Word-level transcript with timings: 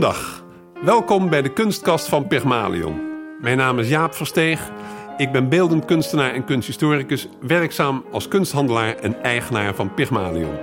Goedendag. 0.00 0.44
Welkom 0.82 1.28
bij 1.28 1.42
de 1.42 1.52
kunstkast 1.52 2.08
van 2.08 2.26
Pygmalion. 2.26 3.00
Mijn 3.40 3.56
naam 3.56 3.78
is 3.78 3.88
Jaap 3.88 4.14
Versteeg. 4.14 4.70
Ik 5.16 5.32
ben 5.32 5.48
beeldend 5.48 5.84
kunstenaar 5.84 6.34
en 6.34 6.44
kunsthistoricus, 6.44 7.28
werkzaam 7.40 8.04
als 8.12 8.28
kunsthandelaar 8.28 8.96
en 8.96 9.22
eigenaar 9.22 9.74
van 9.74 9.94
Pygmalion. 9.94 10.56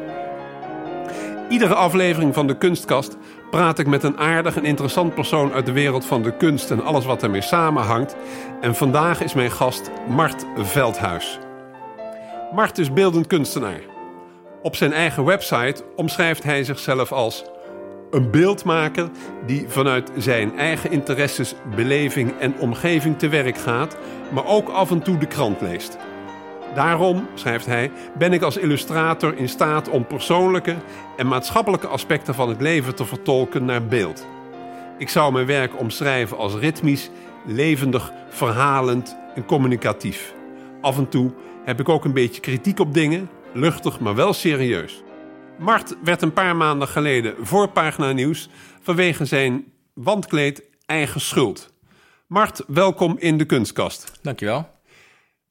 Iedere 1.49 1.73
aflevering 1.73 2.33
van 2.33 2.47
de 2.47 2.57
kunstkast 2.57 3.17
praat 3.51 3.79
ik 3.79 3.87
met 3.87 4.03
een 4.03 4.17
aardig 4.17 4.55
en 4.55 4.65
interessant 4.65 5.13
persoon 5.13 5.53
uit 5.53 5.65
de 5.65 5.71
wereld 5.71 6.05
van 6.05 6.21
de 6.21 6.37
kunst 6.37 6.71
en 6.71 6.83
alles 6.83 7.05
wat 7.05 7.23
ermee 7.23 7.41
samenhangt. 7.41 8.15
En 8.61 8.75
vandaag 8.75 9.21
is 9.21 9.33
mijn 9.33 9.51
gast 9.51 9.91
Mart 10.07 10.45
Veldhuis. 10.55 11.39
Mart 12.53 12.77
is 12.77 12.93
beeldend 12.93 13.27
kunstenaar. 13.27 13.81
Op 14.61 14.75
zijn 14.75 14.93
eigen 14.93 15.25
website 15.25 15.83
omschrijft 15.95 16.43
hij 16.43 16.63
zichzelf 16.63 17.11
als 17.11 17.43
een 18.17 18.31
beeldmaker 18.31 19.09
die 19.45 19.65
vanuit 19.67 20.11
zijn 20.17 20.57
eigen 20.57 20.91
interesses, 20.91 21.55
beleving 21.75 22.31
en 22.39 22.59
omgeving 22.59 23.19
te 23.19 23.29
werk 23.29 23.57
gaat, 23.57 23.97
maar 24.31 24.45
ook 24.45 24.69
af 24.69 24.91
en 24.91 25.01
toe 25.01 25.17
de 25.17 25.25
krant 25.25 25.61
leest. 25.61 25.97
Daarom, 26.75 27.27
schrijft 27.33 27.65
hij, 27.65 27.91
ben 28.17 28.33
ik 28.33 28.41
als 28.41 28.57
illustrator 28.57 29.37
in 29.37 29.49
staat 29.49 29.89
om 29.89 30.05
persoonlijke 30.05 30.75
en 31.17 31.27
maatschappelijke 31.27 31.87
aspecten 31.87 32.35
van 32.35 32.49
het 32.49 32.61
leven 32.61 32.95
te 32.95 33.05
vertolken 33.05 33.65
naar 33.65 33.85
beeld. 33.85 34.27
Ik 34.97 35.09
zou 35.09 35.31
mijn 35.31 35.45
werk 35.45 35.79
omschrijven 35.79 36.37
als 36.37 36.55
ritmisch, 36.55 37.09
levendig, 37.45 38.11
verhalend 38.29 39.17
en 39.35 39.45
communicatief. 39.45 40.33
Af 40.81 40.97
en 40.97 41.09
toe 41.09 41.31
heb 41.65 41.79
ik 41.79 41.89
ook 41.89 42.05
een 42.05 42.13
beetje 42.13 42.41
kritiek 42.41 42.79
op 42.79 42.93
dingen, 42.93 43.29
luchtig 43.53 43.99
maar 43.99 44.15
wel 44.15 44.33
serieus. 44.33 45.03
Mart 45.57 45.95
werd 46.03 46.21
een 46.21 46.33
paar 46.33 46.55
maanden 46.55 46.87
geleden 46.87 47.35
voor 47.41 47.69
Pagina 47.69 48.11
Nieuws 48.11 48.49
vanwege 48.81 49.25
zijn 49.25 49.65
wandkleed 49.93 50.63
eigen 50.85 51.21
schuld. 51.21 51.73
Mart, 52.27 52.63
welkom 52.67 53.15
in 53.19 53.37
de 53.37 53.45
kunstkast. 53.45 54.11
Dankjewel. 54.21 54.69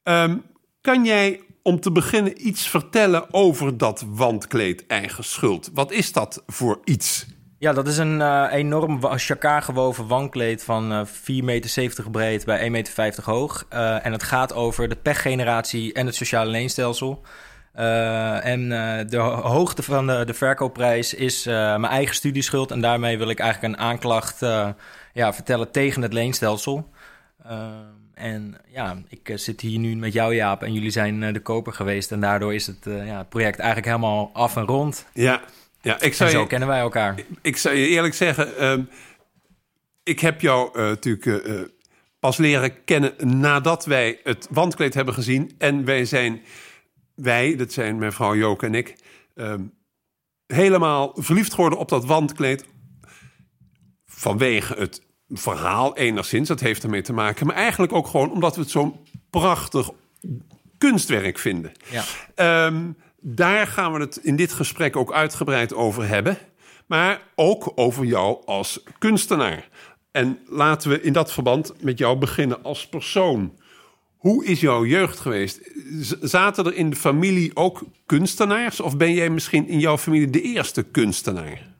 Um, 0.03 0.43
kan 0.81 1.05
jij 1.05 1.41
om 1.63 1.81
te 1.81 1.93
beginnen 1.93 2.47
iets 2.47 2.69
vertellen 2.69 3.35
over 3.35 3.79
dat 3.79 4.05
wandkleed 4.09 4.87
eigen 4.87 5.25
schuld? 5.25 5.71
Wat 5.75 5.93
is 5.93 6.13
dat 6.13 6.43
voor 6.47 6.81
iets? 6.85 7.27
Ja, 7.59 7.73
dat 7.73 7.89
is 7.89 7.99
een 7.99 8.21
uh, 8.21 8.47
enorm 8.51 9.19
chakar 9.19 9.63
gewoven 9.63 10.07
wandkleed 10.07 10.65
van 10.65 10.93
uh, 10.93 11.07
4,70 11.07 11.45
meter 11.45 12.11
breed 12.11 12.45
bij 12.45 12.61
1,50 12.61 12.71
meter 12.97 13.25
hoog. 13.25 13.67
Uh, 13.73 14.07
en 14.07 14.13
het 14.13 14.23
gaat 14.23 14.55
over 14.55 14.89
de 14.89 14.97
pechgeneratie 14.97 15.93
en 15.93 16.07
het 16.07 16.15
sociale 16.15 16.51
leenstelsel. 16.51 17.23
Uh, 17.79 18.45
en 18.45 18.61
uh, 18.71 18.99
de 19.09 19.17
hoogte 19.19 19.83
van 19.83 20.07
de, 20.07 20.25
de 20.25 20.35
verkoopprijs 20.35 21.15
is 21.15 21.47
uh, 21.47 21.55
mijn 21.55 21.93
eigen 21.93 22.15
studieschuld. 22.15 22.71
En 22.71 22.81
daarmee 22.81 23.19
wil 23.19 23.29
ik 23.29 23.39
eigenlijk 23.39 23.75
een 23.75 23.81
aanklacht 23.81 24.41
ja, 25.13 25.35
vertellen 25.35 25.71
tegen 25.71 26.03
het 26.03 26.13
leenstelsel. 26.13 26.91
en 28.15 28.57
ja, 28.69 28.97
ik 29.09 29.33
zit 29.35 29.61
hier 29.61 29.79
nu 29.79 29.97
met 29.97 30.13
jou, 30.13 30.35
Jaap, 30.35 30.63
en 30.63 30.73
jullie 30.73 30.91
zijn 30.91 31.33
de 31.33 31.41
koper 31.41 31.73
geweest. 31.73 32.13
En 32.13 32.21
daardoor 32.21 32.55
is 32.55 32.67
het, 32.67 32.79
ja, 32.85 33.19
het 33.19 33.29
project 33.29 33.59
eigenlijk 33.59 33.89
helemaal 33.89 34.31
af 34.33 34.57
en 34.57 34.65
rond. 34.65 35.07
Ja, 35.13 35.41
ja 35.81 36.01
ik 36.01 36.15
zou 36.15 36.31
en 36.31 36.37
zo 36.37 36.43
je, 36.43 36.49
kennen 36.49 36.69
wij 36.69 36.81
elkaar. 36.81 37.19
Ik, 37.19 37.27
ik 37.43 37.57
zou 37.57 37.75
je 37.75 37.89
eerlijk 37.89 38.15
zeggen, 38.15 38.57
ehm, 38.57 38.83
ik 40.03 40.21
heb 40.21 40.41
jou 40.41 40.81
natuurlijk 40.81 41.71
pas 42.21 42.37
leren 42.37 42.85
kennen 42.85 43.41
nadat 43.41 43.85
wij 43.85 44.21
het 44.25 44.47
wandkleed 44.51 44.95
hebben 44.95 45.15
gezien. 45.15 45.55
En 45.59 45.85
wij 45.85 46.05
zijn 46.05 46.41
wij, 47.17 47.57
dat 47.57 47.73
zijn 47.73 47.99
mijn 47.99 48.13
vrouw 48.13 48.37
Joke 48.37 48.67
en 48.67 48.75
ik, 48.75 48.97
um, 49.35 49.73
helemaal 50.47 51.13
verliefd 51.15 51.55
geworden 51.55 51.79
op 51.79 51.89
dat 51.89 52.05
wandkleed. 52.05 52.65
Vanwege 54.07 54.75
het 54.75 55.03
verhaal 55.29 55.97
enigszins, 55.97 56.49
dat 56.49 56.61
heeft 56.61 56.83
ermee 56.83 57.03
te 57.03 57.13
maken. 57.13 57.47
Maar 57.47 57.57
eigenlijk 57.57 57.93
ook 57.93 58.07
gewoon 58.07 58.31
omdat 58.31 58.55
we 58.55 58.61
het 58.61 58.71
zo'n 58.71 59.01
prachtig 59.31 59.91
kunstwerk 60.79 61.39
vinden. 61.39 61.73
Ja. 62.35 62.67
Um, 62.67 62.97
daar 63.21 63.67
gaan 63.67 63.93
we 63.93 64.01
het 64.01 64.17
in 64.17 64.37
dit 64.37 64.53
gesprek 64.53 64.97
ook 64.97 65.13
uitgebreid 65.13 65.75
over 65.75 66.09
hebben. 66.09 66.39
Maar 66.87 67.23
ook 67.35 67.73
over 67.75 68.05
jou 68.05 68.43
als 68.45 68.83
kunstenaar. 68.99 69.69
En 70.11 70.39
laten 70.47 70.91
we 70.91 71.01
in 71.01 71.13
dat 71.13 71.33
verband 71.33 71.83
met 71.83 71.99
jou 71.99 72.19
beginnen 72.19 72.63
als 72.63 72.89
persoon. 72.89 73.59
Hoe 74.27 74.45
is 74.45 74.61
jouw 74.61 74.85
jeugd 74.85 75.19
geweest? 75.19 75.61
Zaten 76.21 76.65
er 76.65 76.75
in 76.75 76.91
de 76.91 76.97
familie 76.97 77.51
ook 77.57 77.83
kunstenaars? 78.07 78.81
Of 78.81 78.97
ben 78.97 79.13
jij 79.13 79.31
misschien 79.31 79.69
in 79.69 79.79
jouw 79.79 79.99
familie 79.99 80.31
de 80.31 80.41
eerste 80.41 80.83
kunstenaar? 80.83 81.75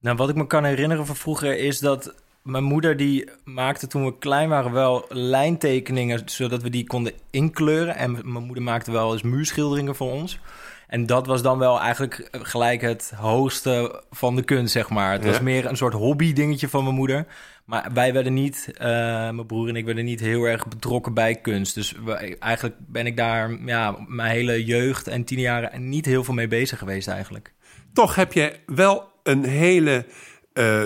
Nou, 0.00 0.16
wat 0.16 0.28
ik 0.28 0.34
me 0.34 0.46
kan 0.46 0.64
herinneren 0.64 1.06
van 1.06 1.16
vroeger 1.16 1.58
is 1.58 1.78
dat 1.78 2.14
mijn 2.42 2.64
moeder 2.64 2.96
die 2.96 3.30
maakte 3.44 3.86
toen 3.86 4.04
we 4.04 4.18
klein 4.18 4.48
waren 4.48 4.72
wel 4.72 5.04
lijntekeningen 5.08 6.22
zodat 6.24 6.62
we 6.62 6.70
die 6.70 6.86
konden 6.86 7.12
inkleuren. 7.30 7.96
En 7.96 8.12
mijn 8.12 8.44
moeder 8.44 8.62
maakte 8.62 8.92
wel 8.92 9.12
eens 9.12 9.22
muurschilderingen 9.22 9.94
voor 9.94 10.10
ons. 10.10 10.38
En 10.86 11.06
dat 11.06 11.26
was 11.26 11.42
dan 11.42 11.58
wel 11.58 11.80
eigenlijk 11.80 12.28
gelijk 12.32 12.80
het 12.80 13.12
hoogste 13.16 14.02
van 14.10 14.36
de 14.36 14.42
kunst, 14.42 14.72
zeg 14.72 14.88
maar. 14.90 15.12
Het 15.12 15.24
was 15.24 15.40
meer 15.40 15.66
een 15.66 15.76
soort 15.76 15.94
hobby 15.94 16.32
dingetje 16.32 16.68
van 16.68 16.82
mijn 16.82 16.94
moeder. 16.94 17.26
Maar 17.64 17.90
wij 17.94 18.12
werden 18.12 18.34
niet, 18.34 18.68
uh, 18.72 18.80
mijn 18.80 19.46
broer 19.46 19.68
en 19.68 19.76
ik 19.76 19.84
werden 19.84 20.04
niet 20.04 20.20
heel 20.20 20.44
erg 20.44 20.68
betrokken 20.68 21.14
bij 21.14 21.34
kunst. 21.34 21.74
Dus 21.74 21.94
eigenlijk 22.38 22.76
ben 22.78 23.06
ik 23.06 23.16
daar 23.16 23.64
ja, 23.64 23.96
mijn 24.06 24.30
hele 24.30 24.64
jeugd 24.64 25.06
en 25.06 25.24
tien 25.24 25.40
jaren 25.40 25.88
niet 25.88 26.04
heel 26.04 26.24
veel 26.24 26.34
mee 26.34 26.48
bezig 26.48 26.78
geweest 26.78 27.08
eigenlijk. 27.08 27.54
Toch 27.92 28.14
heb 28.14 28.32
je 28.32 28.58
wel 28.66 29.08
een 29.22 29.44
hele 29.44 30.06
uh, 30.52 30.82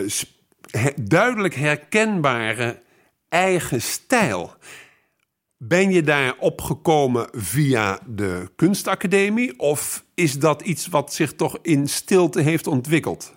duidelijk 1.01 1.55
herkenbare 1.55 2.83
eigen 3.29 3.83
stijl. 3.83 4.55
Ben 5.57 5.91
je 5.91 6.03
daar 6.03 6.35
opgekomen 6.39 7.29
via 7.33 7.99
de 8.07 8.51
kunstacademie 8.57 9.59
of 9.59 10.05
is 10.15 10.39
dat 10.39 10.63
iets 10.63 10.87
wat 10.87 11.15
zich 11.15 11.33
toch 11.35 11.59
in 11.63 11.89
stilte 11.89 12.41
heeft 12.41 12.67
ontwikkeld? 12.67 13.35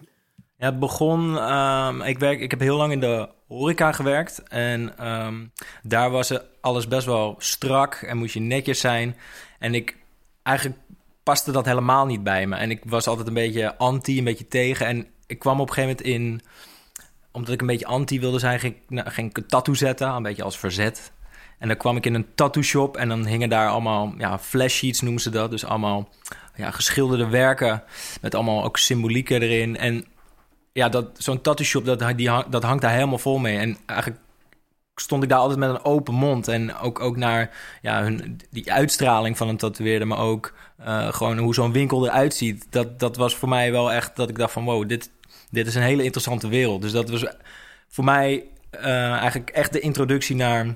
Het 0.62 0.80
begon. 0.80 1.52
Um, 1.52 2.02
ik, 2.02 2.20
werk, 2.20 2.40
ik 2.40 2.52
heb 2.52 2.60
heel 2.60 2.78
lang 2.78 2.92
in 2.92 3.00
de 3.00 3.30
horeca 3.48 3.92
gewerkt. 3.92 4.44
En 4.44 5.08
um, 5.10 5.52
daar 5.84 6.10
was 6.10 6.34
alles 6.62 6.88
best 6.88 7.06
wel 7.06 7.36
strak 7.38 7.96
en 7.96 8.18
moest 8.18 8.34
je 8.34 8.40
netjes 8.40 8.80
zijn. 8.80 9.16
En 9.60 9.74
ik 9.74 9.98
eigenlijk 10.44 10.78
paste 11.24 11.52
dat 11.52 11.66
helemaal 11.66 12.06
niet 12.06 12.24
bij 12.24 12.48
me. 12.48 12.56
En 12.56 12.72
ik 12.72 12.82
was 12.86 13.08
altijd 13.08 13.28
een 13.28 13.34
beetje 13.34 13.78
anti, 13.78 14.18
een 14.18 14.24
beetje 14.24 14.48
tegen. 14.48 14.86
En 14.86 15.08
ik 15.28 15.40
kwam 15.40 15.60
op 15.60 15.68
een 15.68 15.74
gegeven 15.74 16.06
moment 16.06 16.16
in. 16.16 16.42
Omdat 17.32 17.54
ik 17.54 17.62
een 17.62 17.68
beetje 17.68 17.86
anti 17.86 18.20
wilde 18.20 18.40
zijn, 18.40 18.60
ging 18.90 19.30
ik 19.30 19.38
een 19.38 19.48
tattoo 19.48 19.74
zetten, 19.74 20.10
een 20.10 20.24
beetje 20.24 20.44
als 20.44 20.58
verzet. 20.58 21.12
En 21.60 21.68
dan 21.68 21.78
kwam 21.78 21.98
ik 21.98 22.06
in 22.06 22.14
een 22.14 22.36
tattoo 22.36 22.64
shop 22.64 22.98
en 22.98 23.10
dan 23.10 23.26
hingen 23.26 23.50
daar 23.50 23.70
allemaal 23.70 24.14
ja, 24.18 24.40
flash 24.40 24.74
sheets 24.74 25.02
noemen 25.02 25.22
ze 25.22 25.30
dat. 25.30 25.52
Dus 25.52 25.66
allemaal 25.66 26.10
ja, 26.56 26.72
geschilderde 26.72 27.28
werken 27.28 27.84
met 28.22 28.36
allemaal 28.36 28.64
ook 28.64 28.78
symbolieken 28.78 29.42
erin. 29.42 29.78
En 29.78 30.06
ja, 30.74 30.90
dat, 30.90 31.10
zo'n 31.18 31.42
tattoo 31.42 31.66
shop, 31.66 31.86
dat, 31.86 32.18
die, 32.18 32.30
dat 32.50 32.64
hangt 32.64 32.82
daar 32.82 32.94
helemaal 32.94 33.18
vol 33.18 33.38
mee. 33.38 33.58
En 33.58 33.78
eigenlijk 33.86 34.22
stond 34.96 35.24
ik 35.24 35.30
daar 35.30 35.40
altijd 35.40 35.60
met 35.60 35.70
een 35.70 35.86
open 35.86 36.14
mond. 36.14 36.48
En 36.48 36.76
ook, 36.76 37.00
ook 37.00 37.18
naar 37.18 37.58
ja, 37.82 38.04
hun, 38.04 38.40
die 38.50 38.72
uitstraling 38.72 39.38
van 39.38 39.50
een 39.50 39.58
tatoeëerder, 39.58 40.08
maar 40.08 40.20
ook 40.20 40.54
uh, 40.80 41.14
gewoon 41.14 41.38
hoe 41.38 41.54
zo'n 41.54 41.72
winkel 41.72 42.06
eruit 42.06 42.34
ziet. 42.34 42.66
Dat, 42.70 43.00
dat 43.00 43.16
was 43.16 43.36
voor 43.36 43.50
mij 43.50 43.72
wel 43.72 43.92
echt 43.92 44.16
dat 44.16 44.30
ik 44.30 44.38
dacht 44.38 44.54
van 44.54 44.64
wow, 44.64 44.88
dit, 44.88 45.10
dit 45.50 45.68
is 45.68 45.76
een 45.76 45.82
hele 45.82 46.04
interessante 46.04 46.48
wereld. 46.48 46.82
Dus 46.82 46.92
dat 46.92 47.10
was 47.10 47.26
voor 47.90 48.04
mij 48.04 48.46
uh, 48.76 49.12
eigenlijk 49.12 49.50
echt 49.50 49.74
de 49.74 49.80
introductie 49.80 50.36
naar, 50.36 50.76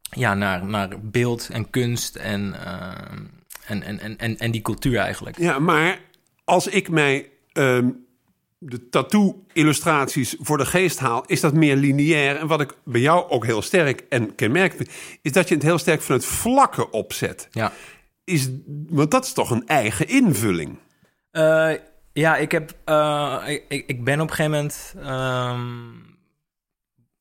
ja, 0.00 0.34
naar, 0.34 0.66
naar 0.66 0.88
beeld 1.02 1.48
en 1.52 1.70
kunst 1.70 2.16
en, 2.16 2.54
uh, 2.64 2.92
en, 3.66 3.82
en, 3.82 4.18
en, 4.18 4.38
en 4.38 4.50
die 4.50 4.62
cultuur 4.62 4.98
eigenlijk. 4.98 5.38
Ja, 5.38 5.58
maar 5.58 5.98
als 6.44 6.66
ik 6.66 6.88
mij... 6.88 7.28
Um 7.52 8.04
de 8.70 8.88
tattoo-illustraties 8.88 10.36
voor 10.38 10.58
de 10.58 10.66
geest 10.66 10.98
haal, 10.98 11.24
is 11.26 11.40
dat 11.40 11.54
meer 11.54 11.76
lineair. 11.76 12.36
En 12.36 12.46
wat 12.46 12.60
ik 12.60 12.74
bij 12.84 13.00
jou 13.00 13.30
ook 13.30 13.44
heel 13.44 13.62
sterk 13.62 14.04
en 14.08 14.34
kenmerkend 14.34 14.88
is 15.22 15.32
dat 15.32 15.48
je 15.48 15.54
het 15.54 15.62
heel 15.62 15.78
sterk 15.78 16.02
van 16.02 16.14
het 16.14 16.24
vlakke 16.24 16.90
opzet. 16.90 17.48
Ja. 17.50 17.72
Is, 18.24 18.50
want 18.88 19.10
dat 19.10 19.24
is 19.24 19.32
toch 19.32 19.50
een 19.50 19.66
eigen 19.66 20.08
invulling? 20.08 20.78
Uh, 21.32 21.72
ja, 22.12 22.36
ik, 22.36 22.52
heb, 22.52 22.72
uh, 22.86 23.42
ik, 23.68 23.84
ik 23.86 24.04
ben 24.04 24.20
op 24.20 24.28
een 24.28 24.34
gegeven 24.34 24.50
moment 24.50 24.94
um, 24.96 26.18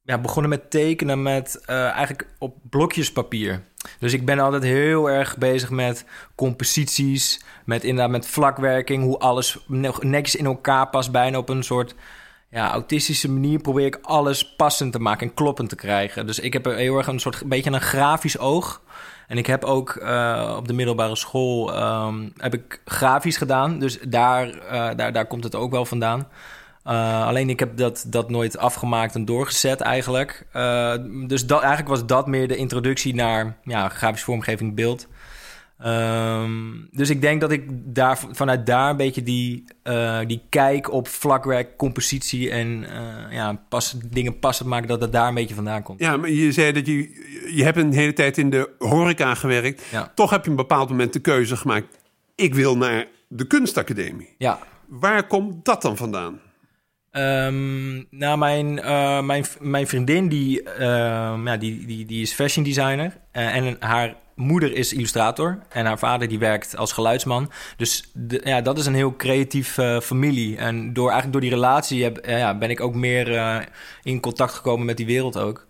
ja, 0.01 0.17
begonnen 0.17 0.49
met 0.49 0.71
tekenen 0.71 1.21
met 1.21 1.63
uh, 1.69 1.89
eigenlijk 1.89 2.27
op 2.39 2.57
blokjes 2.69 3.11
papier. 3.11 3.63
Dus 3.99 4.13
ik 4.13 4.25
ben 4.25 4.39
altijd 4.39 4.63
heel 4.63 5.09
erg 5.09 5.37
bezig 5.37 5.69
met 5.69 6.05
composities, 6.35 7.41
met 7.65 7.83
inderdaad 7.83 8.11
met 8.11 8.27
vlakwerking, 8.27 9.03
hoe 9.03 9.17
alles 9.17 9.57
netjes 9.99 10.35
in 10.35 10.45
elkaar 10.45 10.87
past, 10.87 11.11
bijna 11.11 11.37
op 11.37 11.49
een 11.49 11.63
soort 11.63 11.95
ja, 12.49 12.71
autistische 12.71 13.31
manier 13.31 13.59
probeer 13.59 13.85
ik 13.85 13.99
alles 14.01 14.55
passend 14.55 14.91
te 14.91 14.99
maken 14.99 15.27
en 15.27 15.33
kloppend 15.33 15.69
te 15.69 15.75
krijgen. 15.75 16.27
Dus 16.27 16.39
ik 16.39 16.53
heb 16.53 16.65
heel 16.65 16.97
erg 16.97 17.07
een 17.07 17.19
soort 17.19 17.45
beetje 17.45 17.71
een 17.71 17.81
grafisch 17.81 18.37
oog. 18.37 18.81
En 19.27 19.37
ik 19.37 19.45
heb 19.45 19.63
ook 19.63 19.95
uh, 20.01 20.53
op 20.57 20.67
de 20.67 20.73
middelbare 20.73 21.15
school 21.15 21.81
um, 21.81 22.33
heb 22.37 22.53
ik 22.53 22.81
grafisch 22.85 23.37
gedaan. 23.37 23.79
Dus 23.79 23.99
daar, 23.99 24.47
uh, 24.47 24.89
daar, 24.95 25.13
daar 25.13 25.27
komt 25.27 25.43
het 25.43 25.55
ook 25.55 25.71
wel 25.71 25.85
vandaan. 25.85 26.27
Uh, 26.87 27.25
alleen 27.27 27.49
ik 27.49 27.59
heb 27.59 27.77
dat, 27.77 28.05
dat 28.07 28.29
nooit 28.29 28.57
afgemaakt 28.57 29.15
en 29.15 29.25
doorgezet 29.25 29.81
eigenlijk. 29.81 30.47
Uh, 30.55 30.93
dus 31.27 31.45
dat, 31.45 31.59
eigenlijk 31.59 31.89
was 31.89 32.05
dat 32.05 32.27
meer 32.27 32.47
de 32.47 32.55
introductie 32.55 33.15
naar 33.15 33.57
ja, 33.63 33.89
grafische 33.89 34.25
vormgeving 34.25 34.75
beeld. 34.75 35.07
Um, 35.85 36.87
dus 36.91 37.09
ik 37.09 37.21
denk 37.21 37.41
dat 37.41 37.51
ik 37.51 37.63
daar, 37.69 38.19
vanuit 38.31 38.65
daar 38.65 38.89
een 38.89 38.97
beetje 38.97 39.23
die, 39.23 39.63
uh, 39.83 40.19
die 40.27 40.41
kijk 40.49 40.91
op 40.91 41.07
vlakwerk, 41.07 41.77
compositie 41.77 42.49
en 42.51 42.85
ja, 43.29 43.61
pas, 43.69 43.97
dingen 44.05 44.39
passend 44.39 44.69
maken, 44.69 44.87
dat 44.87 45.01
het 45.01 45.11
daar 45.11 45.27
een 45.27 45.33
beetje 45.33 45.55
vandaan 45.55 45.83
komt. 45.83 45.99
Ja, 45.99 46.17
maar 46.17 46.29
je 46.29 46.51
zei 46.51 46.71
dat 46.71 46.85
je, 46.85 46.95
je 47.55 47.63
hebt 47.63 47.77
een 47.77 47.93
hele 47.93 48.13
tijd 48.13 48.37
in 48.37 48.49
de 48.49 48.69
horeca 48.79 49.35
gewerkt. 49.35 49.83
Ja. 49.91 50.11
Toch 50.15 50.29
heb 50.29 50.43
je 50.43 50.49
een 50.49 50.55
bepaald 50.55 50.89
moment 50.89 51.13
de 51.13 51.19
keuze 51.19 51.57
gemaakt. 51.57 51.97
Ik 52.35 52.53
wil 52.53 52.77
naar 52.77 53.07
de 53.27 53.47
kunstacademie. 53.47 54.35
Ja. 54.37 54.59
Waar 54.85 55.27
komt 55.27 55.65
dat 55.65 55.81
dan 55.81 55.97
vandaan? 55.97 56.39
Um, 57.17 58.07
nou, 58.09 58.37
mijn, 58.37 58.77
uh, 58.77 59.21
mijn, 59.21 59.45
mijn 59.59 59.87
vriendin 59.87 60.29
die, 60.29 60.61
uh, 60.63 60.69
ja, 61.43 61.57
die, 61.57 61.85
die, 61.85 62.05
die 62.05 62.21
is 62.21 62.33
fashion 62.33 62.63
designer. 62.63 63.17
Uh, 63.33 63.55
en 63.55 63.75
haar 63.79 64.15
moeder 64.35 64.73
is 64.73 64.93
illustrator. 64.93 65.59
En 65.69 65.85
haar 65.85 65.99
vader 65.99 66.27
die 66.27 66.39
werkt 66.39 66.77
als 66.77 66.91
geluidsman. 66.91 67.51
Dus 67.77 68.11
ja, 68.27 68.61
dat 68.61 68.77
is 68.77 68.85
een 68.85 68.95
heel 68.95 69.15
creatief 69.15 69.79
familie. 70.01 70.57
En 70.57 70.93
door, 70.93 71.09
eigenlijk 71.09 71.31
door 71.31 71.41
die 71.41 71.59
relatie 71.59 72.03
heb, 72.03 72.25
ja, 72.25 72.57
ben 72.57 72.69
ik 72.69 72.81
ook 72.81 72.95
meer 72.95 73.67
in 74.03 74.19
contact 74.19 74.53
gekomen 74.53 74.85
met 74.85 74.97
die 74.97 75.05
wereld 75.05 75.37
ook. 75.37 75.67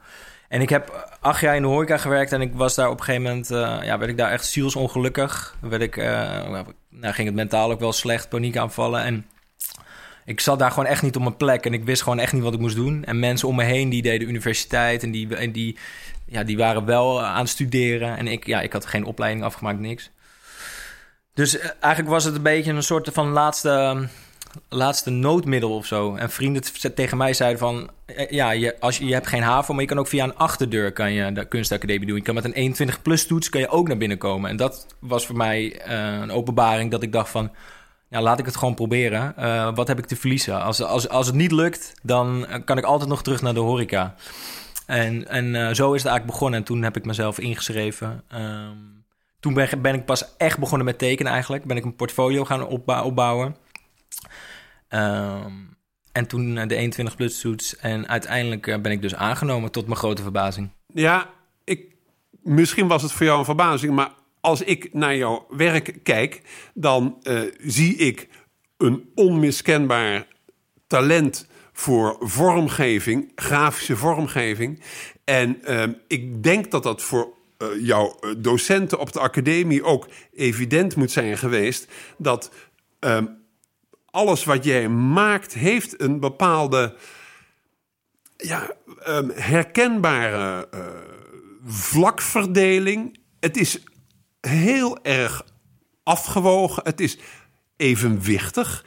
En 0.48 0.62
ik 0.62 0.70
heb 0.70 1.16
acht 1.20 1.42
jaar 1.42 1.56
in 1.56 1.62
de 1.62 1.68
horeca 1.68 1.98
gewerkt 1.98 2.32
en 2.32 2.42
ik 2.42 2.54
was 2.54 2.76
daar 2.76 2.90
op 2.90 3.00
een 3.00 3.04
gegeven 3.04 3.24
moment, 3.24 3.48
ja, 3.86 3.98
werd 3.98 4.12
ik 4.12 4.18
daar 4.18 4.32
echt 4.32 4.46
zielsongelukkig. 4.46 5.56
Werd 5.62 5.82
ik, 5.82 5.96
nou, 5.96 7.14
ging 7.14 7.28
het 7.28 7.36
mentaal 7.36 7.72
ook 7.72 7.80
wel 7.80 7.94
slecht, 7.94 8.30
paniekaanvallen 8.30 9.04
en 9.04 9.26
ik 10.26 10.40
zat 10.40 10.60
daar 10.60 10.70
gewoon 10.72 10.86
echt 10.86 11.02
niet 11.02 11.16
op 11.16 11.22
mijn 11.22 11.38
plek 11.38 11.66
en 11.66 11.74
ik 11.74 11.84
wist 11.84 12.02
gewoon 12.02 12.20
echt 12.20 12.34
niet 12.34 12.44
wat 12.44 12.54
ik 12.54 12.60
moest 12.60 12.76
doen. 12.76 13.04
En 13.04 13.20
mensen 13.20 13.48
om 13.48 13.56
me 13.56 13.64
heen 13.64 13.90
die 13.90 14.02
deden 14.02 14.28
universiteit 14.30 15.04
en 15.04 15.12
die, 15.12 15.36
en 15.36 15.52
die, 15.52 15.78
ja, 16.26 16.44
die 16.44 16.58
waren 16.58 16.86
wel 16.86 17.24
aan 17.24 17.40
het 17.40 17.50
studeren. 17.50 18.18
En 18.18 18.28
ik, 18.28 18.46
ja, 18.46 18.62
ik 18.62 18.74
had 18.74 18.86
geen 18.86 19.06
opleiding 19.06 19.44
afgemaakt, 19.46 19.80
niks. 19.80 20.10
Dus 21.34 21.58
eh, 21.58 21.70
eigenlijk 21.80 22.14
was 22.14 22.24
het 22.24 22.36
een 22.36 22.42
beetje 22.42 22.72
een 22.72 22.84
soort 22.84 23.10
van 23.14 23.28
laatste, 23.30 24.08
laatste 24.70 25.10
noodmiddel 25.10 25.76
of 25.76 25.86
zo. 25.86 26.16
En 26.16 26.30
vrienden 26.30 26.62
tegen 26.96 27.18
mij 27.18 27.34
zeiden 27.34 27.60
van... 27.60 27.90
eh, 28.06 28.30
Ja, 28.30 28.52
je, 28.52 28.80
als 28.80 28.98
je, 28.98 29.06
je 29.06 29.14
hebt 29.14 29.28
geen 29.28 29.42
HAVO, 29.44 29.74
maar 29.74 29.82
je 29.82 29.88
kan 29.88 30.00
ook 30.00 30.08
via 30.08 30.24
een 30.24 30.36
achterdeur 30.36 30.92
kan 30.92 31.12
je 31.12 31.32
de 31.32 31.48
kunstacademie 31.48 32.08
doen. 32.08 32.16
Je 32.16 32.22
kan 32.22 32.36
met 32.36 32.56
een 32.56 32.76
21-plus 32.76 33.28
toets 33.28 33.50
kan 33.50 33.62
je 33.62 33.68
ook 33.70 33.88
naar 33.88 33.98
binnen 33.98 34.18
komen. 34.18 34.50
En 34.50 34.56
dat 34.56 34.86
was 35.00 35.26
voor 35.26 35.38
mij 35.38 35.90
een 35.90 36.32
openbaring 36.32 36.92
dat 36.92 37.04
ik 37.04 37.12
dacht 37.12 37.30
van 37.30 37.52
ja, 38.16 38.22
laat 38.22 38.40
ik 38.40 38.46
het 38.46 38.58
gewoon 38.58 38.74
proberen. 38.74 39.34
Uh, 39.40 39.76
wat 39.76 39.88
heb 39.88 39.98
ik 39.98 40.06
te 40.06 40.16
verliezen? 40.16 40.62
Als, 40.62 40.82
als, 40.82 41.10
als 41.10 41.28
het 41.28 41.36
niet 41.36 41.52
lukt, 41.52 41.94
dan 42.04 42.48
kan 42.66 42.78
ik 42.78 42.84
altijd 42.84 43.10
nog 43.10 43.24
terug 43.24 43.42
naar 43.42 43.54
de 43.54 43.60
horeca. 43.60 44.16
En, 44.86 45.28
en 45.28 45.46
uh, 45.46 45.60
zo 45.60 45.94
is 45.94 46.04
het 46.04 46.12
eigenlijk 46.12 46.26
begonnen. 46.26 46.60
En 46.60 46.66
toen 46.66 46.84
heb 46.84 46.98
ik 46.98 47.06
mezelf 47.06 47.40
ingeschreven. 47.40 48.24
Um, 48.36 49.04
toen 49.40 49.54
ben, 49.54 49.94
ik 49.94 50.06
pas 50.06 50.36
echt 50.38 50.60
begonnen 50.60 50.86
met 50.86 50.98
tekenen 50.98 51.32
eigenlijk. 51.32 51.66
Ben 51.66 51.78
ik 51.78 51.84
een 51.84 51.96
portfolio 51.96 52.46
gaan 52.46 52.68
opbou 52.68 53.06
opbouwen. 53.06 53.56
Um, 54.90 55.78
en 56.12 56.28
toen 56.28 56.54
de 56.68 56.76
21 56.76 57.16
plus 57.16 57.40
toets. 57.40 57.78
En 57.78 58.08
uiteindelijk 58.08 58.82
ben 58.82 58.92
ik 58.92 59.02
dus 59.02 59.16
aangenomen 59.16 59.72
tot 59.72 59.86
mijn 59.86 59.98
grote 59.98 60.22
verbazing. 60.22 60.70
Ja, 60.88 61.30
ik, 61.64 61.96
misschien 62.44 62.88
was 62.88 63.02
het 63.02 63.12
voor 63.12 63.26
jou 63.26 63.40
een 63.40 63.46
verbazing, 63.46 63.94
maar 63.94 64.12
als 64.46 64.62
ik 64.62 64.94
naar 64.94 65.16
jouw 65.16 65.46
werk 65.50 66.00
kijk, 66.04 66.42
dan 66.74 67.18
uh, 67.24 67.42
zie 67.60 67.96
ik 67.96 68.28
een 68.78 69.10
onmiskenbaar 69.16 70.28
talent 70.88 71.48
voor 71.74 72.18
vormgeving, 72.20 73.32
grafische 73.36 73.96
vormgeving. 73.96 74.82
En 75.24 75.58
uh, 75.64 75.84
ik 76.08 76.44
denk 76.44 76.72
dat 76.72 76.84
dat 76.84 77.02
voor 77.02 77.34
uh, 77.58 77.68
jouw 77.86 78.20
docenten 78.38 79.00
op 79.00 79.12
de 79.12 79.20
academie 79.20 79.84
ook 79.84 80.08
evident 80.34 80.96
moet 80.96 81.12
zijn 81.12 81.38
geweest. 81.38 81.88
Dat 82.18 82.52
alles 84.06 84.44
wat 84.44 84.64
jij 84.64 84.90
maakt, 84.90 85.54
heeft 85.54 86.02
een 86.02 86.20
bepaalde 86.20 86.96
ja, 88.38 88.76
um, 89.08 89.32
herkenbare 89.36 90.70
vlakverdeling. 91.66 93.20
Het 93.40 93.58
is 93.58 93.80
heel 94.48 95.04
erg 95.04 95.46
afgewogen. 96.04 96.84
Het 96.84 97.00
is 97.00 97.18
evenwichtig, 97.78 98.86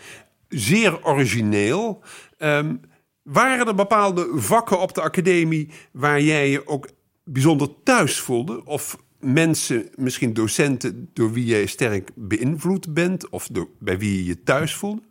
zeer 0.48 1.04
origineel. 1.04 2.02
Um, 2.38 2.80
waren 3.22 3.66
er 3.66 3.74
bepaalde 3.74 4.28
vakken 4.34 4.80
op 4.80 4.94
de 4.94 5.00
academie 5.00 5.70
waar 5.92 6.20
jij 6.20 6.50
je 6.50 6.66
ook 6.66 6.88
bijzonder 7.24 7.68
thuis 7.82 8.18
voelde? 8.18 8.64
Of 8.64 8.96
mensen, 9.20 9.88
misschien 9.94 10.32
docenten, 10.32 11.10
door 11.12 11.32
wie 11.32 11.44
jij 11.44 11.66
sterk 11.66 12.10
beïnvloed 12.14 12.94
bent? 12.94 13.28
Of 13.28 13.48
door, 13.52 13.68
bij 13.78 13.98
wie 13.98 14.16
je 14.16 14.24
je 14.24 14.42
thuis 14.42 14.74
voelde? 14.74 15.02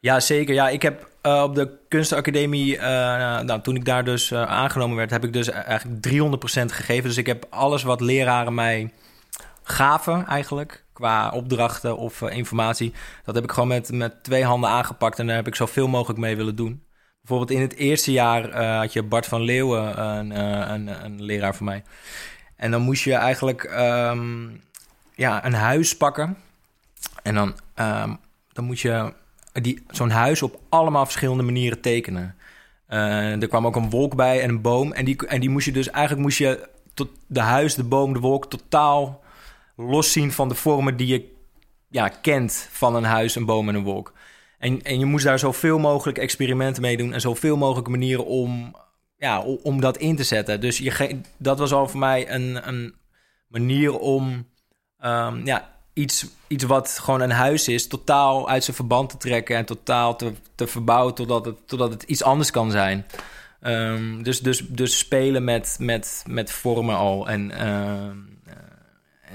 Ja, 0.00 0.20
zeker. 0.20 0.54
Ja, 0.54 0.68
ik 0.68 0.82
heb 0.82 1.08
uh, 1.22 1.42
op 1.42 1.54
de 1.54 1.78
kunstacademie, 1.88 2.74
uh, 2.74 2.80
nou, 3.40 3.60
toen 3.60 3.76
ik 3.76 3.84
daar 3.84 4.04
dus 4.04 4.30
uh, 4.30 4.42
aangenomen 4.42 4.96
werd, 4.96 5.10
heb 5.10 5.24
ik 5.24 5.32
dus 5.32 5.50
eigenlijk 5.50 6.08
300% 6.08 6.10
gegeven. 6.64 7.08
Dus 7.08 7.16
ik 7.16 7.26
heb 7.26 7.46
alles 7.50 7.82
wat 7.82 8.00
leraren 8.00 8.54
mij 8.54 8.90
gaven 9.66 10.26
eigenlijk. 10.26 10.84
Qua 10.92 11.30
opdrachten 11.30 11.96
of 11.96 12.20
uh, 12.20 12.36
informatie. 12.36 12.92
Dat 13.24 13.34
heb 13.34 13.44
ik 13.44 13.52
gewoon 13.52 13.68
met, 13.68 13.92
met 13.92 14.24
twee 14.24 14.44
handen 14.44 14.70
aangepakt. 14.70 15.18
En 15.18 15.26
daar 15.26 15.36
heb 15.36 15.46
ik 15.46 15.54
zoveel 15.54 15.88
mogelijk 15.88 16.18
mee 16.18 16.36
willen 16.36 16.56
doen. 16.56 16.84
Bijvoorbeeld 17.20 17.58
in 17.58 17.60
het 17.60 17.74
eerste 17.74 18.12
jaar 18.12 18.48
uh, 18.48 18.78
had 18.78 18.92
je 18.92 19.02
Bart 19.02 19.26
van 19.26 19.40
Leeuwen, 19.40 20.00
een, 20.02 20.30
uh, 20.30 20.68
een, 20.68 21.04
een, 21.04 21.22
leraar 21.22 21.54
van 21.54 21.66
mij. 21.66 21.82
En 22.56 22.70
dan 22.70 22.82
moest 22.82 23.04
je 23.04 23.14
eigenlijk 23.14 23.62
um, 23.62 24.60
ja, 25.14 25.44
een 25.44 25.54
huis 25.54 25.96
pakken. 25.96 26.36
En 27.22 27.34
dan, 27.34 27.48
um, 27.74 28.18
dan 28.52 28.64
moet 28.64 28.80
je 28.80 29.12
zo'n 29.90 30.10
huis 30.10 30.42
op 30.42 30.60
allemaal 30.68 31.04
verschillende 31.04 31.42
manieren 31.42 31.80
tekenen. 31.80 32.36
er 32.86 33.48
kwam 33.48 33.66
ook 33.66 33.76
een 33.76 33.90
wolk 33.90 34.14
bij 34.14 34.42
en 34.42 34.48
een 34.48 34.60
boom. 34.60 34.92
En 34.92 35.04
die, 35.04 35.26
en 35.26 35.40
die 35.40 35.50
moest 35.50 35.66
je 35.66 35.72
dus 35.72 35.90
eigenlijk 35.90 36.22
moest 36.22 36.38
je 36.38 36.68
tot 36.94 37.08
de 37.26 37.40
huis, 37.40 37.74
de 37.74 37.84
boom, 37.84 38.12
de 38.12 38.20
wolk 38.20 38.50
totaal 38.50 39.24
loszien 39.76 40.32
van 40.32 40.48
de 40.48 40.54
vormen 40.54 40.96
die 40.96 41.06
je 41.06 41.34
ja, 41.88 42.08
kent 42.08 42.68
van 42.70 42.96
een 42.96 43.04
huis, 43.04 43.34
een 43.34 43.44
boom 43.44 43.68
en 43.68 43.74
een 43.74 43.82
wolk. 43.82 44.12
En, 44.58 44.82
en 44.82 44.98
je 44.98 45.04
moest 45.04 45.24
daar 45.24 45.38
zoveel 45.38 45.78
mogelijk 45.78 46.18
experimenten 46.18 46.82
mee 46.82 46.96
doen 46.96 47.12
en 47.12 47.20
zoveel 47.20 47.56
mogelijke 47.56 47.90
manieren 47.90 48.26
om, 48.26 48.76
ja, 49.16 49.40
om 49.40 49.80
dat 49.80 49.96
in 49.96 50.16
te 50.16 50.24
zetten. 50.24 50.60
Dus 50.60 50.78
je, 50.78 51.20
dat 51.36 51.58
was 51.58 51.72
al 51.72 51.88
voor 51.88 51.98
mij 51.98 52.30
een, 52.30 52.68
een 52.68 52.94
manier 53.48 53.98
om 53.98 54.46
um, 55.04 55.46
ja, 55.46 55.78
iets, 55.92 56.26
iets 56.46 56.64
wat 56.64 56.98
gewoon 57.02 57.20
een 57.20 57.30
huis 57.30 57.68
is, 57.68 57.86
totaal 57.86 58.48
uit 58.48 58.64
zijn 58.64 58.76
verband 58.76 59.10
te 59.10 59.16
trekken 59.16 59.56
en 59.56 59.64
totaal 59.64 60.16
te, 60.16 60.32
te 60.54 60.66
verbouwen 60.66 61.14
totdat 61.14 61.44
het, 61.44 61.68
totdat 61.68 61.90
het 61.90 62.02
iets 62.02 62.22
anders 62.22 62.50
kan 62.50 62.70
zijn. 62.70 63.06
Um, 63.62 64.22
dus, 64.22 64.40
dus, 64.40 64.68
dus 64.68 64.98
spelen 64.98 65.44
met, 65.44 65.76
met, 65.80 66.24
met 66.26 66.52
vormen 66.52 66.96
al 66.96 67.28
en. 67.28 67.68
Um, 67.68 68.35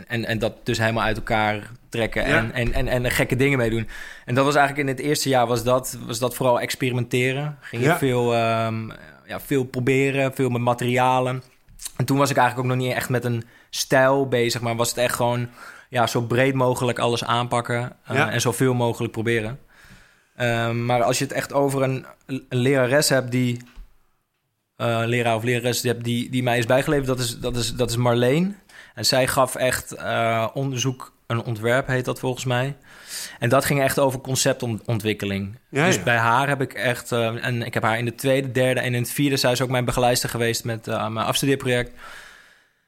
en, 0.08 0.26
en 0.26 0.40
dat 0.40 0.66
dus 0.66 0.78
helemaal 0.78 1.04
uit 1.04 1.18
elkaar 1.18 1.70
trekken 1.90 2.24
en, 2.24 2.46
ja. 2.46 2.52
en, 2.52 2.74
en, 2.74 2.88
en 2.88 3.12
gekke 3.12 3.36
dingen 3.36 3.58
mee 3.58 3.70
doen. 3.70 3.88
En 4.26 4.36
dat 4.36 4.46
was 4.46 4.56
eigenlijk 4.56 4.88
in 4.88 4.96
het 4.96 5.06
eerste 5.06 5.30
jaar 5.30 5.48
was 5.48 5.64
dat, 5.64 5.98
was 6.06 6.20
dat 6.20 6.36
vooral 6.36 6.60
experimenteren. 6.60 7.58
Ging 7.62 7.82
je 7.82 7.88
ja. 7.88 7.98
veel, 7.98 8.36
um, 8.36 8.92
ja, 9.26 9.40
veel 9.40 9.64
proberen, 9.64 10.34
veel 10.34 10.50
met 10.50 10.62
materialen. 10.62 11.44
En 11.98 12.06
toen 12.06 12.18
was 12.18 12.30
ik 12.30 12.38
eigenlijk 12.38 12.68
ook 12.68 12.76
nog 12.76 12.86
niet 12.86 12.96
echt 12.96 13.10
met 13.10 13.26
een 13.26 13.44
stijl 13.70 14.28
bezig, 14.28 14.62
maar 14.62 14.76
was 14.76 14.90
het 14.90 14.98
echt 14.98 15.16
gewoon 15.16 15.50
ja, 15.90 16.08
zo 16.08 16.22
breed 16.22 16.54
mogelijk 16.54 17.00
alles 17.00 17.24
aanpakken 17.24 17.96
uh, 18.12 18.18
ja. 18.18 18.32
en 18.32 18.42
zoveel 18.42 18.74
mogelijk 18.74 19.12
proberen. 19.12 19.60
Um, 20.40 20.86
maar 20.86 21.04
als 21.04 21.18
je 21.18 21.24
het 21.24 21.34
echt 21.34 21.54
over 21.54 21.82
een, 21.82 22.06
een 22.26 22.46
lerares 22.50 23.10
hebt 23.10 23.32
die, 23.32 23.62
uh, 24.78 25.02
leraar 25.06 25.36
of 25.36 25.44
lerares 25.44 25.82
die, 25.82 25.98
die, 25.98 26.30
die 26.30 26.44
mij 26.44 26.58
is 26.58 26.66
bijgeleverd, 26.66 27.08
dat 27.08 27.20
is, 27.20 27.40
dat 27.40 27.56
is, 27.56 27.74
dat 27.74 27.90
is 27.90 27.96
Marleen. 27.96 28.56
En 28.94 29.06
zij 29.06 29.28
gaf 29.28 29.56
echt 29.56 29.96
uh, 29.96 30.48
onderzoek, 30.54 31.14
een 31.28 31.44
ontwerp 31.44 31.88
heet 31.88 32.06
dat 32.06 32.20
volgens 32.20 32.46
mij. 32.46 32.76
En 33.40 33.50
dat 33.50 33.66
ging 33.66 33.82
echt 33.82 34.00
over 34.00 34.22
conceptontwikkeling. 34.22 35.58
Ja, 35.70 35.86
dus 35.86 35.96
ja. 35.96 36.04
bij 36.04 36.18
haar 36.18 36.48
heb 36.48 36.62
ik 36.62 36.74
echt... 36.74 37.12
Uh, 37.12 37.46
en 37.46 37.62
ik 37.62 37.74
heb 37.74 37.84
haar 37.84 37.98
in 37.98 38.06
de 38.06 38.16
tweede, 38.16 38.52
derde 38.52 38.80
en 38.80 38.94
in 38.94 39.02
het 39.02 39.12
vierde... 39.12 39.38
zij 39.38 39.52
is 39.52 39.62
ook 39.62 39.70
mijn 39.70 39.86
begeleider 39.86 40.30
geweest 40.30 40.64
met 40.64 40.88
uh, 40.88 41.08
mijn 41.08 41.26
afstudeerproject. 41.26 41.92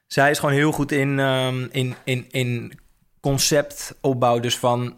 Zij 0.07 0.29
is 0.29 0.39
gewoon 0.39 0.55
heel 0.55 0.71
goed 0.71 0.91
in, 0.91 1.19
um, 1.19 1.69
in, 1.71 1.95
in, 2.03 2.25
in 2.31 2.79
conceptopbouw. 3.19 4.39
Dus 4.39 4.57
van 4.57 4.97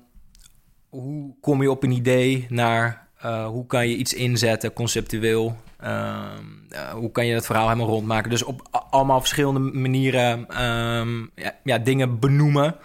hoe 0.90 1.36
kom 1.42 1.62
je 1.62 1.72
op 1.72 1.84
een 1.84 1.92
idee 1.92 2.46
naar... 2.50 3.08
Uh, 3.26 3.48
hoe 3.48 3.66
kan 3.66 3.88
je 3.88 3.96
iets 3.96 4.14
inzetten 4.14 4.74
conceptueel... 4.74 5.58
Um, 5.86 6.68
uh, 6.72 6.90
hoe 6.90 7.12
kan 7.12 7.26
je 7.26 7.34
het 7.34 7.46
verhaal 7.46 7.68
helemaal 7.68 7.88
rondmaken? 7.88 8.30
Dus 8.30 8.44
op 8.44 8.86
allemaal 8.90 9.20
verschillende 9.20 9.60
manieren 9.60 10.64
um, 10.64 11.32
ja, 11.36 11.56
ja, 11.64 11.78
dingen 11.78 12.20
benoemen. 12.20 12.76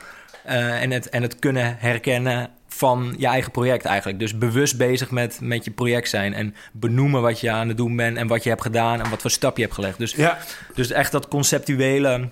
Uh, 0.46 0.82
en, 0.82 0.90
het, 0.90 1.08
en 1.08 1.22
het 1.22 1.38
kunnen 1.38 1.76
herkennen 1.78 2.50
van 2.68 3.14
je 3.18 3.26
eigen 3.26 3.50
project 3.50 3.84
eigenlijk. 3.84 4.18
Dus 4.18 4.38
bewust 4.38 4.76
bezig 4.76 5.10
met, 5.10 5.40
met 5.40 5.64
je 5.64 5.70
project 5.70 6.08
zijn 6.08 6.34
en 6.34 6.54
benoemen 6.72 7.22
wat 7.22 7.40
je 7.40 7.50
aan 7.50 7.68
het 7.68 7.76
doen 7.76 7.96
bent 7.96 8.16
en 8.16 8.26
wat 8.26 8.42
je 8.42 8.48
hebt 8.48 8.62
gedaan 8.62 9.02
en 9.02 9.10
wat 9.10 9.20
voor 9.20 9.30
stap 9.30 9.56
je 9.56 9.62
hebt 9.62 9.74
gelegd. 9.74 9.98
Dus, 9.98 10.12
Ja. 10.12 10.38
dus 10.74 10.90
echt 10.90 11.12
dat 11.12 11.28
conceptuele 11.28 12.28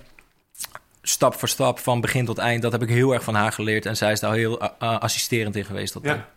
stap 1.02 1.34
voor 1.34 1.48
stap 1.48 1.78
van 1.78 2.00
begin 2.00 2.24
tot 2.24 2.38
eind, 2.38 2.62
dat 2.62 2.72
heb 2.72 2.82
ik 2.82 2.88
heel 2.88 3.12
erg 3.12 3.24
van 3.24 3.34
haar 3.34 3.52
geleerd 3.52 3.86
en 3.86 3.96
zij 3.96 4.12
is 4.12 4.20
daar 4.20 4.34
heel 4.34 4.62
uh, 4.62 4.68
uh, 4.82 4.98
assisterend 4.98 5.56
in 5.56 5.64
geweest. 5.64 5.92
Tot 5.92 6.04
Ja. 6.04 6.28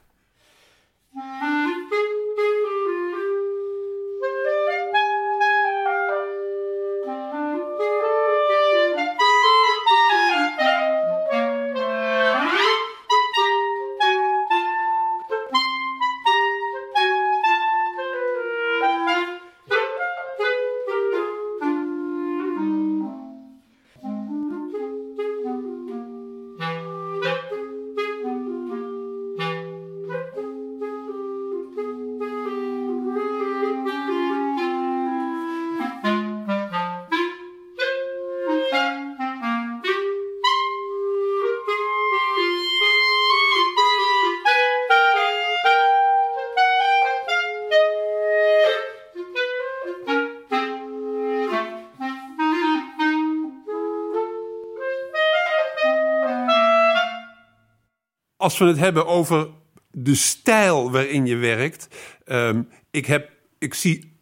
Als 58.42 58.58
we 58.58 58.66
het 58.66 58.78
hebben 58.78 59.08
over 59.08 59.48
de 59.92 60.16
stijl 60.16 60.92
waarin 60.92 61.26
je 61.26 61.36
werkt. 61.36 61.88
ehm, 62.26 62.62
ik, 62.92 63.06
heb, 63.06 63.30
ik 63.60 63.74
zie. 63.74 64.20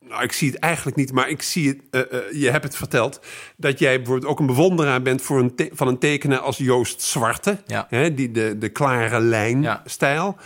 Nou, 0.00 0.22
ik 0.22 0.32
zie 0.32 0.50
het 0.50 0.58
eigenlijk 0.58 0.96
niet, 0.96 1.12
maar 1.12 1.28
ik 1.28 1.42
zie 1.42 1.68
het. 1.68 1.80
eh, 1.90 2.18
eh, 2.18 2.32
je 2.32 2.50
hebt 2.50 2.64
het 2.64 2.76
verteld. 2.76 3.20
Dat 3.56 3.78
jij 3.78 3.96
bijvoorbeeld 3.96 4.30
ook 4.30 4.38
een 4.40 4.46
bewonderaar 4.46 5.02
bent 5.02 5.22
voor 5.22 5.38
een 5.38 5.70
van 5.72 5.88
een 5.88 5.98
tekenaar 5.98 6.38
als 6.38 6.56
Joost 6.56 7.02
Zwarte. 7.02 7.62
Ja. 7.66 7.86
Hè, 7.88 8.14
die 8.14 8.30
de, 8.30 8.58
de 8.58 8.68
klare 8.68 9.20
lijn-stijl. 9.20 10.36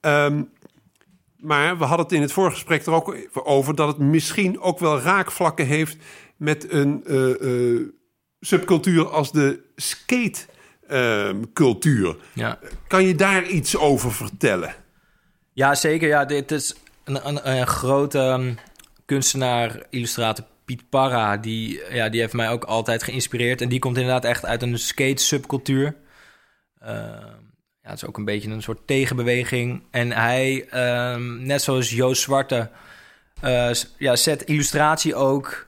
Ehm, 0.00 0.42
maar 1.36 1.78
we 1.78 1.84
hadden 1.84 2.06
het 2.06 2.14
in 2.14 2.22
het 2.22 2.32
voorgesprek 2.32 2.86
er 2.86 2.92
ook 2.92 3.16
over 3.32 3.74
dat 3.74 3.88
het 3.88 3.98
misschien 3.98 4.60
ook 4.60 4.78
wel 4.78 5.00
raakvlakken 5.00 5.66
heeft 5.66 5.96
met 6.36 6.72
een 6.72 7.04
eh, 7.04 7.86
subcultuur 8.40 9.08
als 9.08 9.32
de 9.32 9.60
skate-cultuur. 10.88 12.16
Ja. 12.32 12.58
kan 12.86 13.04
je 13.04 13.14
daar 13.14 13.46
iets 13.46 13.76
over 13.76 14.12
vertellen? 14.12 14.74
Ja, 15.52 15.74
zeker. 15.74 16.08
Ja, 16.08 16.24
dit 16.24 16.50
is 16.50 16.74
een, 17.04 17.28
een, 17.28 17.50
een 17.50 17.66
grote 17.66 18.18
ehm, 18.18 18.54
kunstenaar, 19.04 19.82
illustrator 19.90 20.44
Piet 20.64 20.88
Parra. 20.88 21.36
Die, 21.36 21.80
ja, 21.90 22.08
die 22.08 22.20
heeft 22.20 22.32
mij 22.32 22.50
ook 22.50 22.64
altijd 22.64 23.02
geïnspireerd. 23.02 23.60
En 23.60 23.68
die 23.68 23.78
komt 23.78 23.96
inderdaad 23.96 24.24
echt 24.24 24.44
uit 24.44 24.62
een 24.62 24.78
skate-subcultuur. 24.78 25.96
Ehm, 26.78 27.36
ja, 27.82 27.90
het 27.94 28.02
is 28.02 28.08
ook 28.08 28.16
een 28.16 28.24
beetje 28.24 28.50
een 28.50 28.62
soort 28.62 28.86
tegenbeweging. 28.86 29.82
En 29.90 30.12
hij, 30.12 30.66
ehm, 30.70 31.46
net 31.46 31.62
zoals 31.62 31.90
Joost 31.90 32.22
Zwarte, 32.22 32.70
eh, 33.40 33.70
ja, 33.98 34.16
zet 34.16 34.42
illustratie 34.42 35.14
ook 35.14 35.66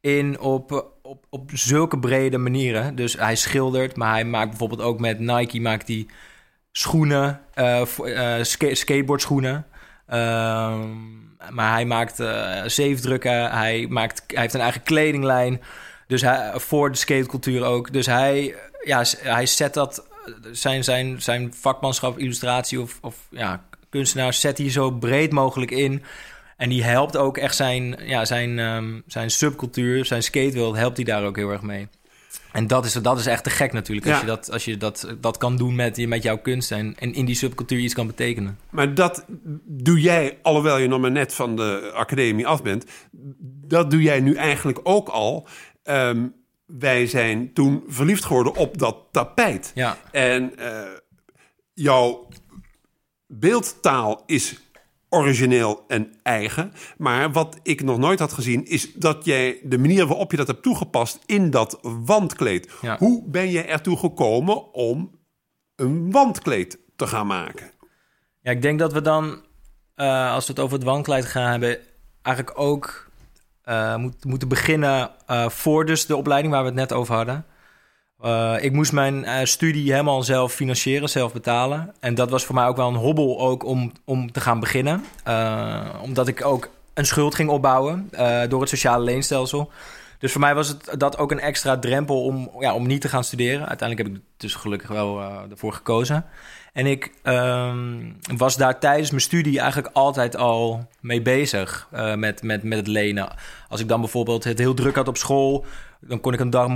in 0.00 0.38
op, 0.38 0.92
op, 1.10 1.26
op 1.30 1.50
zulke 1.52 1.98
brede 1.98 2.38
manieren. 2.38 2.94
Dus 2.94 3.12
hij 3.16 3.36
schildert, 3.36 3.96
maar 3.96 4.12
hij 4.12 4.24
maakt 4.24 4.48
bijvoorbeeld 4.48 4.80
ook 4.80 5.00
met 5.00 5.18
Nike 5.18 5.60
maakt 5.60 5.88
hij 5.88 6.06
schoenen, 6.72 7.40
ska- 8.42 8.74
skateboardschoenen. 8.74 9.66
Ehm, 10.06 10.88
maar 11.50 11.72
hij 11.72 11.84
maakt 11.84 12.20
eh 12.20 12.62
zeefdrukken, 12.66 13.50
hij, 13.50 13.86
maakt, 13.88 14.22
hij 14.26 14.40
heeft 14.40 14.54
een 14.54 14.60
eigen 14.60 14.82
kledinglijn. 14.82 15.60
Dus 16.06 16.20
hij, 16.20 16.52
voor 16.54 16.90
de 16.90 16.98
skatecultuur 16.98 17.64
ook. 17.64 17.92
Dus 17.92 18.06
hij, 18.06 18.54
ja, 18.84 19.04
hij 19.18 19.46
zet 19.46 19.74
dat, 19.74 20.06
zijn, 20.52 20.84
zijn, 20.84 21.22
zijn 21.22 21.54
vakmanschap, 21.54 22.18
illustratie 22.18 22.80
of, 22.80 22.98
of 23.00 23.16
ja, 23.30 23.64
kunstenaar, 23.88 24.32
zet 24.32 24.58
hij 24.58 24.70
zo 24.70 24.90
breed 24.90 25.32
mogelijk 25.32 25.70
in. 25.70 26.02
En 26.60 26.68
die 26.68 26.82
helpt 26.84 27.16
ook 27.16 27.38
echt 27.38 27.56
zijn, 27.56 27.96
ja, 28.02 28.24
zijn, 28.24 28.58
ehm, 28.58 29.00
zijn 29.06 29.30
subcultuur, 29.30 30.04
zijn 30.04 30.22
skatewereld, 30.22 30.76
helpt 30.76 30.96
hij 30.96 31.04
daar 31.04 31.24
ook 31.24 31.36
heel 31.36 31.50
erg 31.50 31.62
mee. 31.62 31.88
En 32.52 32.66
dat 32.66 32.84
is, 32.84 32.92
dat 32.92 33.18
is 33.18 33.26
echt 33.26 33.44
te 33.44 33.50
gek 33.50 33.72
natuurlijk, 33.72 34.06
als 34.06 34.16
Ja. 34.16 34.20
je, 34.20 34.26
dat, 34.26 34.50
als 34.52 34.64
je 34.64 34.76
dat, 34.76 35.14
dat 35.20 35.36
kan 35.38 35.56
doen 35.56 35.74
met, 35.74 36.06
met 36.06 36.22
jouw 36.22 36.38
kunst 36.38 36.72
en, 36.72 36.94
en 36.98 37.14
in 37.14 37.24
die 37.24 37.34
subcultuur 37.34 37.78
iets 37.78 37.94
kan 37.94 38.06
betekenen. 38.06 38.58
Maar 38.70 38.94
dat 38.94 39.24
doe 39.64 40.00
jij, 40.00 40.38
alhoewel 40.42 40.78
je 40.78 40.88
nog 40.88 41.00
maar 41.00 41.10
net 41.10 41.34
van 41.34 41.56
de 41.56 41.90
academie 41.94 42.46
af 42.46 42.62
bent, 42.62 42.84
dat 43.66 43.90
doe 43.90 44.02
jij 44.02 44.20
nu 44.20 44.34
eigenlijk 44.34 44.80
ook 44.82 45.08
al. 45.08 45.46
Ehm, 45.82 46.26
wij 46.66 47.06
zijn 47.06 47.52
toen 47.52 47.84
verliefd 47.86 48.24
geworden 48.24 48.54
op 48.56 48.78
dat 48.78 48.96
tapijt. 49.10 49.72
Ja, 49.74 49.96
En 50.12 50.56
eh, 50.58 50.80
jouw 51.74 52.28
beeldtaal 53.26 54.22
is 54.26 54.60
origineel 55.10 55.84
en 55.88 56.12
eigen. 56.22 56.72
Maar 56.96 57.32
wat 57.32 57.58
ik 57.62 57.82
nog 57.82 57.98
nooit 57.98 58.18
had 58.18 58.32
gezien, 58.32 58.66
is 58.66 58.92
dat 58.94 59.24
jij 59.24 59.60
de 59.62 59.78
manier 59.78 60.06
waarop 60.06 60.30
je 60.30 60.36
dat 60.36 60.46
hebt 60.46 60.62
toegepast 60.62 61.18
in 61.26 61.50
dat 61.50 61.78
wandkleed. 61.82 62.72
Ja. 62.80 62.96
Hoe 62.98 63.24
ben 63.26 63.50
je 63.50 63.62
ertoe 63.62 63.96
gekomen 63.96 64.72
om 64.72 65.18
een 65.76 66.10
wandkleed 66.10 66.78
te 66.96 67.06
gaan 67.06 67.26
maken? 67.26 67.70
Ja, 68.40 68.50
ik 68.50 68.62
denk 68.62 68.78
dat 68.78 68.92
we 68.92 69.00
dan, 69.00 69.44
eh, 69.94 70.32
als 70.32 70.46
we 70.46 70.52
het 70.52 70.62
over 70.62 70.76
het 70.76 70.86
wandkleed 70.86 71.24
gaan 71.24 71.50
hebben, 71.50 71.78
eigenlijk 72.22 72.58
ook 72.58 73.10
eh, 73.62 73.96
moet, 73.96 74.24
moeten 74.24 74.48
beginnen 74.48 75.10
eh, 75.26 75.48
voor 75.48 75.86
dus 75.86 76.06
de 76.06 76.16
opleiding 76.16 76.52
waar 76.52 76.62
we 76.62 76.68
het 76.68 76.78
net 76.78 76.92
over 76.92 77.14
hadden. 77.14 77.44
Eh, 78.20 78.56
ik 78.60 78.72
moest 78.72 78.92
mijn 78.92 79.24
eh, 79.24 79.44
studie 79.44 79.90
helemaal 79.90 80.22
zelf 80.22 80.52
financieren, 80.52 81.08
zelf 81.08 81.32
betalen. 81.32 81.94
En 82.00 82.14
dat 82.14 82.30
was 82.30 82.44
voor 82.44 82.54
mij 82.54 82.66
ook 82.66 82.76
wel 82.76 82.88
een 82.88 82.94
hobbel 82.94 83.40
ook 83.40 83.64
om, 83.64 83.92
om 84.04 84.32
te 84.32 84.40
gaan 84.40 84.60
beginnen. 84.60 85.04
Eh, 85.24 85.88
omdat 86.02 86.28
ik 86.28 86.44
ook 86.44 86.70
een 86.94 87.06
schuld 87.06 87.34
ging 87.34 87.50
opbouwen 87.50 88.10
door 88.48 88.60
het 88.60 88.68
sociale 88.68 89.04
leenstelsel. 89.04 89.70
Dus 90.18 90.32
voor 90.32 90.40
mij 90.40 90.54
was 90.54 90.68
het 90.68 90.94
dat 90.98 91.18
ook 91.18 91.30
een 91.30 91.40
extra 91.40 91.78
drempel 91.78 92.24
om, 92.24 92.50
ja, 92.58 92.74
om 92.74 92.86
niet 92.86 93.00
te 93.00 93.08
gaan 93.08 93.24
studeren. 93.24 93.68
Uiteindelijk 93.68 94.08
heb 94.08 94.16
ik 94.16 94.22
dus 94.36 94.54
gelukkig 94.54 94.88
wel 94.88 95.22
ervoor 95.50 95.72
gekozen. 95.72 96.24
En 96.72 96.86
ik 96.86 97.12
ehm, 97.22 98.12
was 98.36 98.56
daar 98.56 98.78
tijdens 98.78 99.10
mijn 99.10 99.22
studie 99.22 99.58
eigenlijk 99.58 99.94
altijd 99.94 100.36
al 100.36 100.88
mee 101.00 101.22
bezig 101.22 101.88
met, 102.16 102.42
met, 102.42 102.62
met 102.62 102.78
het 102.78 102.86
lenen. 102.86 103.32
Als 103.68 103.80
ik 103.80 103.88
dan 103.88 104.00
bijvoorbeeld 104.00 104.44
het 104.44 104.58
heel 104.58 104.74
druk 104.74 104.96
had 104.96 105.08
op 105.08 105.16
school, 105.16 105.64
dan 106.00 106.20
kon 106.20 106.32
ik 106.32 106.40
een 106.40 106.50
dag, 106.50 106.68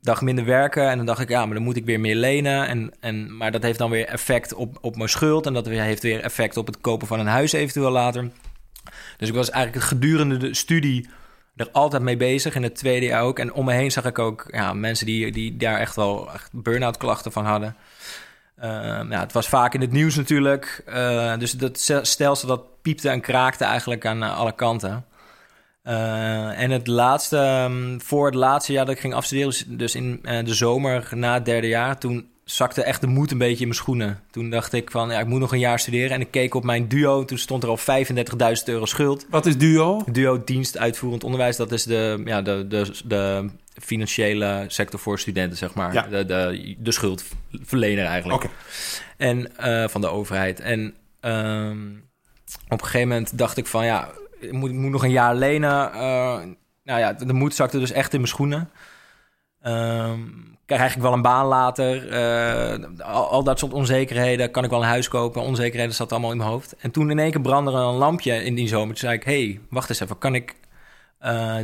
dag 0.00 0.22
minder 0.22 0.44
werken. 0.44 0.90
En 0.90 0.96
dan 0.96 1.06
dacht 1.06 1.20
ik, 1.20 1.28
ja, 1.28 1.46
maar 1.46 1.54
dan 1.54 1.64
moet 1.64 1.76
ik 1.76 1.84
weer 1.84 2.00
meer 2.00 2.14
lenen. 2.14 2.66
En, 2.66 2.92
en, 3.00 3.36
maar 3.36 3.52
dat 3.52 3.62
heeft 3.62 3.78
dan 3.78 3.90
weer 3.90 4.06
effect 4.06 4.54
op, 4.54 4.78
op 4.80 4.96
mijn 4.96 5.08
schuld. 5.08 5.46
En 5.46 5.52
dat 5.52 5.66
heeft 5.66 6.02
weer 6.02 6.20
effect 6.20 6.56
op 6.56 6.66
het 6.66 6.80
kopen 6.80 7.06
van 7.06 7.20
een 7.20 7.26
huis 7.26 7.52
eventueel 7.52 7.90
later. 7.90 8.30
Dus 9.16 9.28
ik 9.28 9.34
was 9.34 9.50
eigenlijk 9.50 9.84
gedurende 9.84 10.36
de 10.36 10.54
studie 10.54 11.08
er 11.56 11.68
altijd 11.72 12.02
mee 12.02 12.16
bezig. 12.16 12.54
In 12.54 12.62
het 12.62 12.76
tweede 12.76 13.06
jaar 13.06 13.22
ook. 13.22 13.38
En 13.38 13.52
om 13.52 13.64
me 13.64 13.72
heen 13.72 13.92
zag 13.92 14.04
ik 14.04 14.18
ook 14.18 14.46
ja, 14.50 14.72
mensen 14.72 15.06
die, 15.06 15.32
die 15.32 15.56
daar 15.56 15.78
echt 15.78 15.96
wel 15.96 16.28
burn-out 16.52 16.96
klachten 16.96 17.32
van 17.32 17.44
hadden. 17.44 17.76
Uh, 18.58 18.64
ja, 19.10 19.20
het 19.20 19.32
was 19.32 19.48
vaak 19.48 19.74
in 19.74 19.80
het 19.80 19.92
nieuws 19.92 20.16
natuurlijk. 20.16 20.82
Uh, 20.88 21.38
dus 21.38 21.52
dat 21.52 21.92
stelsel 22.02 22.48
dat 22.48 22.82
piepte 22.82 23.08
en 23.08 23.20
kraakte 23.20 23.64
eigenlijk 23.64 24.06
aan 24.06 24.22
uh, 24.22 24.38
alle 24.38 24.54
kanten. 24.54 25.04
Uh, 25.84 26.60
en 26.60 26.70
het 26.70 26.86
laatste, 26.86 27.66
um, 27.70 28.00
voor 28.00 28.26
het 28.26 28.34
laatste 28.34 28.72
jaar 28.72 28.84
dat 28.84 28.94
ik 28.94 29.00
ging 29.00 29.14
afstuderen, 29.14 29.76
dus 29.76 29.94
in 29.94 30.20
uh, 30.22 30.44
de 30.44 30.54
zomer 30.54 31.08
na 31.10 31.34
het 31.34 31.44
derde 31.44 31.68
jaar, 31.68 31.98
toen 31.98 32.28
zakte 32.44 32.82
echt 32.82 33.00
de 33.00 33.06
moed 33.06 33.30
een 33.30 33.38
beetje 33.38 33.60
in 33.60 33.68
mijn 33.68 33.74
schoenen. 33.74 34.20
Toen 34.30 34.50
dacht 34.50 34.72
ik 34.72 34.90
van, 34.90 35.10
ja, 35.10 35.20
ik 35.20 35.26
moet 35.26 35.40
nog 35.40 35.52
een 35.52 35.58
jaar 35.58 35.78
studeren. 35.78 36.10
En 36.10 36.20
ik 36.20 36.30
keek 36.30 36.54
op 36.54 36.64
mijn 36.64 36.88
duo, 36.88 37.24
toen 37.24 37.38
stond 37.38 37.62
er 37.62 37.68
al 37.68 37.78
35.000 37.78 37.84
euro 38.64 38.84
schuld. 38.84 39.26
Wat 39.30 39.46
is 39.46 39.58
duo? 39.58 40.02
Duo 40.12 40.44
dienst 40.44 40.78
uitvoerend 40.78 41.24
onderwijs, 41.24 41.56
dat 41.56 41.72
is 41.72 41.84
de, 41.84 42.22
ja, 42.24 42.42
de, 42.42 42.66
de, 42.68 42.90
de 43.04 43.50
financiële 43.82 44.64
sector 44.66 45.00
voor 45.00 45.18
studenten, 45.18 45.58
zeg 45.58 45.74
maar. 45.74 45.92
Ja. 45.92 46.02
De, 46.02 46.24
de, 46.24 46.74
de 46.78 46.92
schuldverlener 46.92 48.04
eigenlijk. 48.04 48.44
Okay. 48.44 48.56
En 49.16 49.50
uh, 49.60 49.88
van 49.88 50.00
de 50.00 50.08
overheid. 50.08 50.60
En 50.60 50.94
um, 51.20 52.04
op 52.68 52.80
een 52.80 52.86
gegeven 52.86 53.08
moment 53.08 53.38
dacht 53.38 53.56
ik 53.56 53.66
van, 53.66 53.84
ja, 53.84 54.10
ik 54.46 54.52
moet, 54.52 54.72
nog 54.72 55.02
een 55.02 55.10
jaar 55.10 55.34
lenen. 55.34 55.90
Uh, 55.94 56.38
nou 56.82 57.00
ja, 57.00 57.12
de 57.12 57.32
moed 57.32 57.54
zakte 57.54 57.78
dus 57.78 57.92
echt 57.92 58.12
in 58.12 58.18
mijn 58.18 58.30
schoenen. 58.30 58.70
Ehm, 59.60 60.20
krijg 60.66 60.96
ik 60.96 61.02
wel 61.02 61.12
een 61.12 61.22
baan 61.22 61.46
later? 61.46 62.08
Eh, 62.08 63.00
al, 63.00 63.44
dat 63.44 63.58
soort 63.58 63.72
onzekerheden. 63.72 64.50
Kan 64.50 64.64
ik 64.64 64.70
wel 64.70 64.82
een 64.82 64.88
huis 64.88 65.08
kopen? 65.08 65.42
Onzekerheden 65.42 65.94
zat 65.94 66.12
allemaal 66.12 66.30
in 66.30 66.36
mijn 66.36 66.50
hoofd. 66.50 66.76
En 66.76 66.90
toen 66.90 67.10
in 67.10 67.18
één 67.18 67.30
keer 67.30 67.40
brandde 67.40 67.72
er 67.72 67.78
een 67.78 67.94
lampje 67.94 68.44
in 68.44 68.54
die 68.54 68.68
zomer. 68.68 68.86
Toen 68.86 68.96
zei 68.96 69.14
ik, 69.14 69.24
hey, 69.24 69.60
wacht 69.70 69.88
eens 69.88 70.00
even. 70.00 70.18
Kan 70.18 70.34
ik 70.34 70.54
uh, 71.22 71.56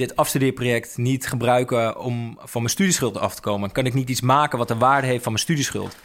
dit 0.00 0.16
afstudeerproject 0.16 0.96
niet 0.96 1.26
gebruiken 1.26 1.98
om 1.98 2.38
van 2.42 2.62
mijn 2.62 2.74
studieschuld 2.74 3.18
af 3.18 3.34
te 3.34 3.40
komen? 3.40 3.72
Kan 3.72 3.86
ik 3.86 3.94
niet 3.94 4.10
iets 4.10 4.20
maken 4.20 4.58
wat 4.58 4.68
de 4.68 4.76
waarde 4.76 5.06
heeft 5.06 5.22
van 5.22 5.32
mijn 5.32 5.44
studieschuld? 5.44 5.96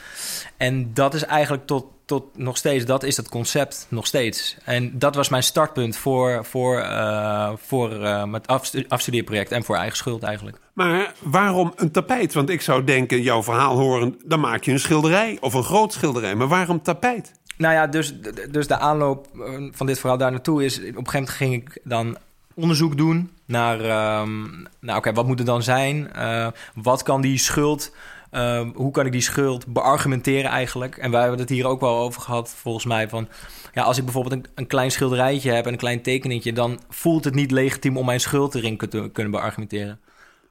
En 0.58 0.94
dat 0.94 1.14
is 1.14 1.24
eigenlijk 1.24 1.66
tot, 1.66 1.86
tot 2.06 2.38
nog 2.38 2.58
steeds, 2.58 2.86
dat 2.86 3.04
is 3.04 3.18
het 3.18 3.30
concept 3.30 3.86
nog 3.90 4.08
steeds. 4.08 4.58
En 4.64 5.00
dat 5.00 5.16
was 5.16 5.30
mijn 5.30 5.44
startpunt 5.44 5.98
voor, 5.98 6.46
voor, 6.46 6.80
uh, 6.80 7.52
voor 7.56 7.94
uh, 7.94 8.34
het 8.34 8.48
afstudeerproject 8.88 9.52
en 9.52 9.64
voor 9.64 9.76
eigen 9.76 9.98
schuld 9.98 10.24
eigenlijk. 10.24 10.58
Maar 10.74 11.14
waarom 11.20 11.74
een 11.76 11.92
tapijt? 11.92 12.34
Want 12.34 12.50
ik 12.50 12.62
zou 12.62 12.84
denken, 12.84 13.22
jouw 13.22 13.44
verhaal 13.44 13.78
horen, 13.78 14.16
dan 14.26 14.40
maak 14.40 14.64
je 14.64 14.72
een 14.72 14.80
schilderij 14.80 15.38
of 15.42 15.54
een 15.54 15.64
groot 15.64 15.94
schilderij. 15.94 16.36
Maar 16.36 16.48
waarom 16.48 16.82
tapijt? 16.82 17.32
Nou 17.58 17.74
ja, 17.74 17.88
dus, 17.88 18.14
dus 18.52 18.68
de 18.68 18.78
aanloop 18.78 19.28
van 19.72 19.86
dit 19.86 20.00
verhaal 20.00 20.18
daar 20.18 20.32
naartoe 20.32 20.66
is... 20.66 20.78
op 20.78 20.84
een 20.84 20.88
gegeven 20.88 21.14
moment 21.14 21.30
ging 21.30 21.54
ik 21.54 21.80
dan 21.84 22.18
onderzoek 22.54 22.98
doen 22.98 23.30
naar... 23.46 23.80
Um, 24.22 24.68
nou 24.80 24.98
oké, 24.98 25.14
wat 25.14 25.28
moet 25.28 25.40
er 25.40 25.46
dan 25.46 25.64
zijn? 25.64 26.10
Uh, 26.16 26.48
wat 26.76 27.04
kan 27.04 27.22
die 27.22 27.38
schuld... 27.38 27.96
Uh, 28.32 28.62
hoe 28.74 28.92
kan 28.92 29.06
ik 29.06 29.12
die 29.12 29.22
schuld 29.22 29.68
beargumenteren 29.68 30.52
eigenlijk? 30.52 30.98
En 30.98 31.12
wij 31.12 31.22
hebben 31.22 31.40
het 31.40 31.50
hier 31.50 31.68
ook 31.68 31.80
wel 31.80 31.98
over 31.98 32.22
gehad, 32.22 32.54
volgens 32.58 32.86
mij. 32.86 33.10
Van 33.10 33.28
ja, 33.74 33.84
als 33.84 33.98
ik 33.98 34.04
bijvoorbeeld 34.04 34.34
een, 34.34 34.46
een 34.56 34.68
klein 34.68 34.92
schilderijtje 34.92 35.52
heb 35.52 35.66
en 35.66 35.72
een 35.72 35.78
klein 35.78 36.02
tekeningetje, 36.02 36.54
dan 36.54 36.80
voelt 36.90 37.24
het 37.24 37.36
niet 37.36 37.52
legitiem 37.52 37.98
om 37.98 38.06
mijn 38.06 38.20
schuld 38.20 38.56
erin 38.56 38.78
te 38.78 39.10
kunnen 39.14 39.32
beargumenteren. 39.32 40.00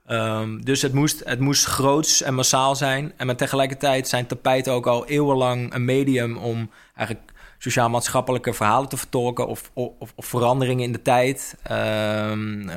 Um, 0.08 0.64
dus 0.64 0.82
het 0.82 0.92
moest, 0.92 1.22
het 1.24 1.40
moest 1.40 1.64
groots 1.64 2.22
en 2.22 2.34
massaal 2.34 2.76
zijn. 2.76 3.12
En 3.16 3.26
maar 3.26 3.36
tegelijkertijd 3.36 4.08
zijn 4.08 4.26
tapijten 4.26 4.72
ook 4.72 4.86
al 4.86 5.06
eeuwenlang 5.06 5.74
een 5.74 5.84
medium 5.84 6.36
om 6.36 6.70
eigenlijk 6.94 7.32
sociaal-maatschappelijke 7.64 8.52
verhalen 8.52 8.88
te 8.88 8.96
vertolken 8.96 9.46
of, 9.46 9.70
of, 9.72 10.12
of 10.14 10.26
veranderingen 10.26 10.84
in 10.84 10.92
de 10.92 11.02
tijd, 11.02 11.56
um, 11.70 12.68
uh, 12.68 12.74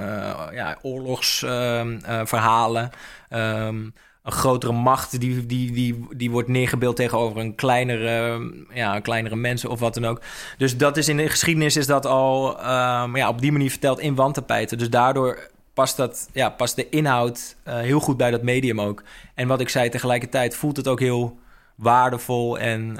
ja, 0.51 0.77
oorlogsverhalen. 0.81 2.89
Um, 3.29 3.93
een 4.23 4.33
grotere 4.33 4.71
macht 4.71 5.19
die, 5.19 5.45
die, 5.45 5.71
die, 5.71 6.07
die 6.15 6.31
wordt 6.31 6.47
neergebeeld 6.47 6.95
tegenover 6.95 7.37
een 7.37 7.55
kleinere, 7.55 8.41
ja, 8.73 8.99
kleinere 8.99 9.35
mensen 9.35 9.69
of 9.69 9.79
wat 9.79 9.93
dan 9.93 10.05
ook. 10.05 10.21
Dus 10.57 10.77
dat 10.77 10.97
is 10.97 11.07
in 11.07 11.17
de 11.17 11.29
geschiedenis 11.29 11.75
is 11.75 11.85
dat 11.85 12.05
al 12.05 12.59
um, 12.59 13.15
ja, 13.15 13.29
op 13.29 13.41
die 13.41 13.51
manier 13.51 13.69
verteld 13.69 13.99
in 13.99 14.15
wandtapijten. 14.15 14.77
Dus 14.77 14.89
daardoor 14.89 15.49
past, 15.73 15.97
dat, 15.97 16.29
ja, 16.33 16.49
past 16.49 16.75
de 16.75 16.89
inhoud 16.89 17.55
uh, 17.67 17.77
heel 17.77 17.99
goed 17.99 18.17
bij 18.17 18.31
dat 18.31 18.43
medium 18.43 18.81
ook. 18.81 19.03
En 19.35 19.47
wat 19.47 19.59
ik 19.59 19.69
zei, 19.69 19.89
tegelijkertijd 19.89 20.55
voelt 20.55 20.77
het 20.77 20.87
ook 20.87 20.99
heel 20.99 21.37
waardevol 21.75 22.59
en 22.59 22.97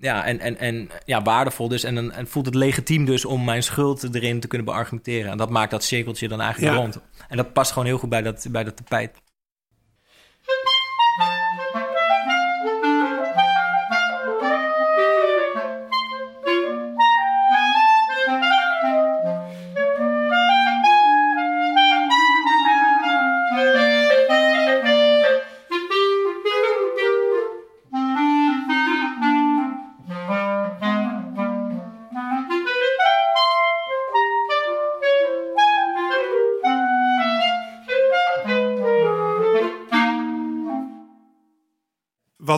ja, 0.00 0.24
en, 0.24 0.40
en, 0.40 0.58
en 0.58 0.88
ja, 1.04 1.22
waardevol 1.22 1.68
dus. 1.68 1.84
En, 1.84 2.12
en 2.12 2.26
voelt 2.26 2.46
het 2.46 2.54
legitiem 2.54 3.04
dus 3.04 3.24
om 3.24 3.44
mijn 3.44 3.62
schuld 3.62 4.14
erin 4.14 4.40
te 4.40 4.48
kunnen 4.48 4.66
beargumenteren. 4.66 5.30
En 5.30 5.36
dat 5.36 5.50
maakt 5.50 5.70
dat 5.70 5.84
cirkeltje 5.84 6.28
dan 6.28 6.40
eigenlijk 6.40 6.74
ja. 6.74 6.80
rond. 6.80 7.00
En 7.28 7.36
dat 7.36 7.52
past 7.52 7.72
gewoon 7.72 7.86
heel 7.86 7.98
goed 7.98 8.08
bij 8.08 8.22
dat, 8.22 8.46
bij 8.50 8.64
dat 8.64 8.76
tapijt. 8.76 9.10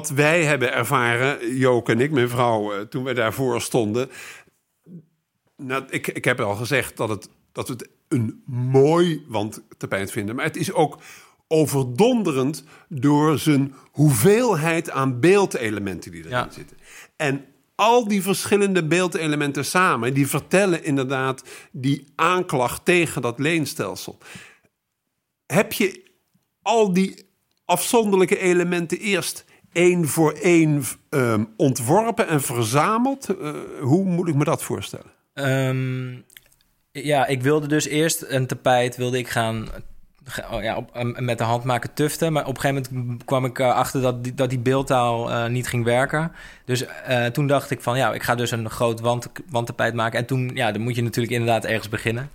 Wat 0.08 0.10
wij 0.10 0.44
hebben 0.44 0.72
ervaren, 0.72 1.56
Jook 1.56 1.88
en 1.88 2.00
ik, 2.00 2.10
mijn 2.10 2.28
vrouw, 2.28 2.72
eh, 2.72 2.80
toen 2.80 3.04
we 3.04 3.12
daarvoor 3.12 3.60
stonden. 3.60 4.10
Nou, 5.56 5.84
ik, 5.90 6.08
ik 6.08 6.24
heb 6.24 6.40
al 6.40 6.54
gezegd 6.54 6.96
dat, 6.96 7.08
het, 7.08 7.28
dat 7.52 7.68
we 7.68 7.72
het 7.74 7.88
een 8.08 8.42
mooi 8.46 9.24
wandtapijt 9.28 10.10
vinden. 10.10 10.34
Maar 10.34 10.44
het 10.44 10.56
is 10.56 10.72
ook 10.72 10.98
overdonderend 11.46 12.64
door 12.88 13.38
zijn 13.38 13.74
hoeveelheid 13.90 14.90
aan 14.90 15.20
beeldelementen 15.20 16.10
die 16.10 16.20
erin 16.20 16.30
ja. 16.30 16.50
zitten. 16.50 16.76
En 17.16 17.44
al 17.74 18.08
die 18.08 18.22
verschillende 18.22 18.86
beeldelementen 18.86 19.64
samen, 19.64 20.14
die 20.14 20.26
vertellen 20.26 20.84
inderdaad 20.84 21.42
die 21.72 22.06
aanklacht 22.14 22.84
tegen 22.84 23.22
dat 23.22 23.38
leenstelsel. 23.38 24.18
Heb 25.46 25.72
je 25.72 26.02
al 26.62 26.92
die 26.92 27.26
afzonderlijke 27.64 28.38
elementen 28.38 28.98
eerst 28.98 29.44
één 29.72 30.08
voor 30.08 30.32
één 30.32 30.82
um, 31.10 31.48
ontworpen 31.56 32.28
en 32.28 32.42
verzameld? 32.42 33.28
Uh, 33.40 33.50
hoe 33.80 34.04
moet 34.04 34.28
ik 34.28 34.34
me 34.34 34.44
dat 34.44 34.62
voorstellen? 34.62 35.10
Um, 35.34 36.24
ja, 36.92 37.26
ik 37.26 37.42
wilde 37.42 37.66
dus 37.66 37.86
eerst 37.86 38.24
een 38.28 38.46
tapijt 38.46 38.96
wilde 38.96 39.18
ik 39.18 39.28
gaan 39.28 39.68
oh 40.50 40.62
ja, 40.62 40.76
op, 40.76 41.02
met 41.18 41.38
de 41.38 41.44
hand 41.44 41.64
maken 41.64 41.94
tuften. 41.94 42.32
Maar 42.32 42.46
op 42.46 42.54
een 42.54 42.60
gegeven 42.60 42.86
moment 42.90 43.24
kwam 43.24 43.44
ik 43.44 43.58
uh, 43.58 43.74
achter 43.74 44.00
dat 44.00 44.24
die, 44.24 44.34
dat 44.34 44.50
die 44.50 44.58
beeldtaal 44.58 45.48
niet 45.48 45.68
ging 45.68 45.84
werken. 45.84 46.32
Dus 46.64 46.84
toen 47.32 47.46
dacht 47.46 47.70
ik 47.70 47.80
van 47.80 47.96
ja, 47.96 48.12
ik 48.12 48.22
ga 48.22 48.34
dus 48.34 48.50
een 48.50 48.70
groot 48.70 49.00
wand, 49.00 49.28
wandtapijt 49.50 49.94
maken. 49.94 50.18
En 50.18 50.26
toen, 50.26 50.50
ja, 50.54 50.72
dan 50.72 50.82
moet 50.82 50.94
je 50.94 51.02
natuurlijk 51.02 51.34
inderdaad 51.34 51.64
ergens 51.64 51.88
beginnen. 51.88 52.30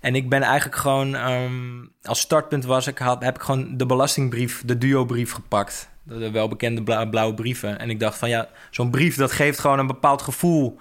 En 0.00 0.14
ik 0.14 0.28
ben 0.28 0.42
eigenlijk 0.42 0.76
gewoon, 0.76 1.14
um, 1.14 1.92
als 2.02 2.20
startpunt 2.20 2.64
was 2.64 2.86
ik, 2.86 2.98
heb 3.18 3.34
ik 3.34 3.42
gewoon 3.42 3.76
de 3.76 3.86
belastingbrief, 3.86 4.62
de 4.64 4.78
duo-brief 4.78 5.32
gepakt 5.32 5.88
de 6.08 6.30
welbekende 6.30 7.06
blauwe 7.10 7.34
brieven. 7.34 7.78
En 7.78 7.90
ik 7.90 8.00
dacht 8.00 8.18
van 8.18 8.28
ja, 8.28 8.48
zo'n 8.70 8.90
brief 8.90 9.16
dat 9.16 9.32
geeft 9.32 9.58
gewoon 9.58 9.78
een 9.78 9.86
bepaald 9.86 10.22
gevoel 10.22 10.76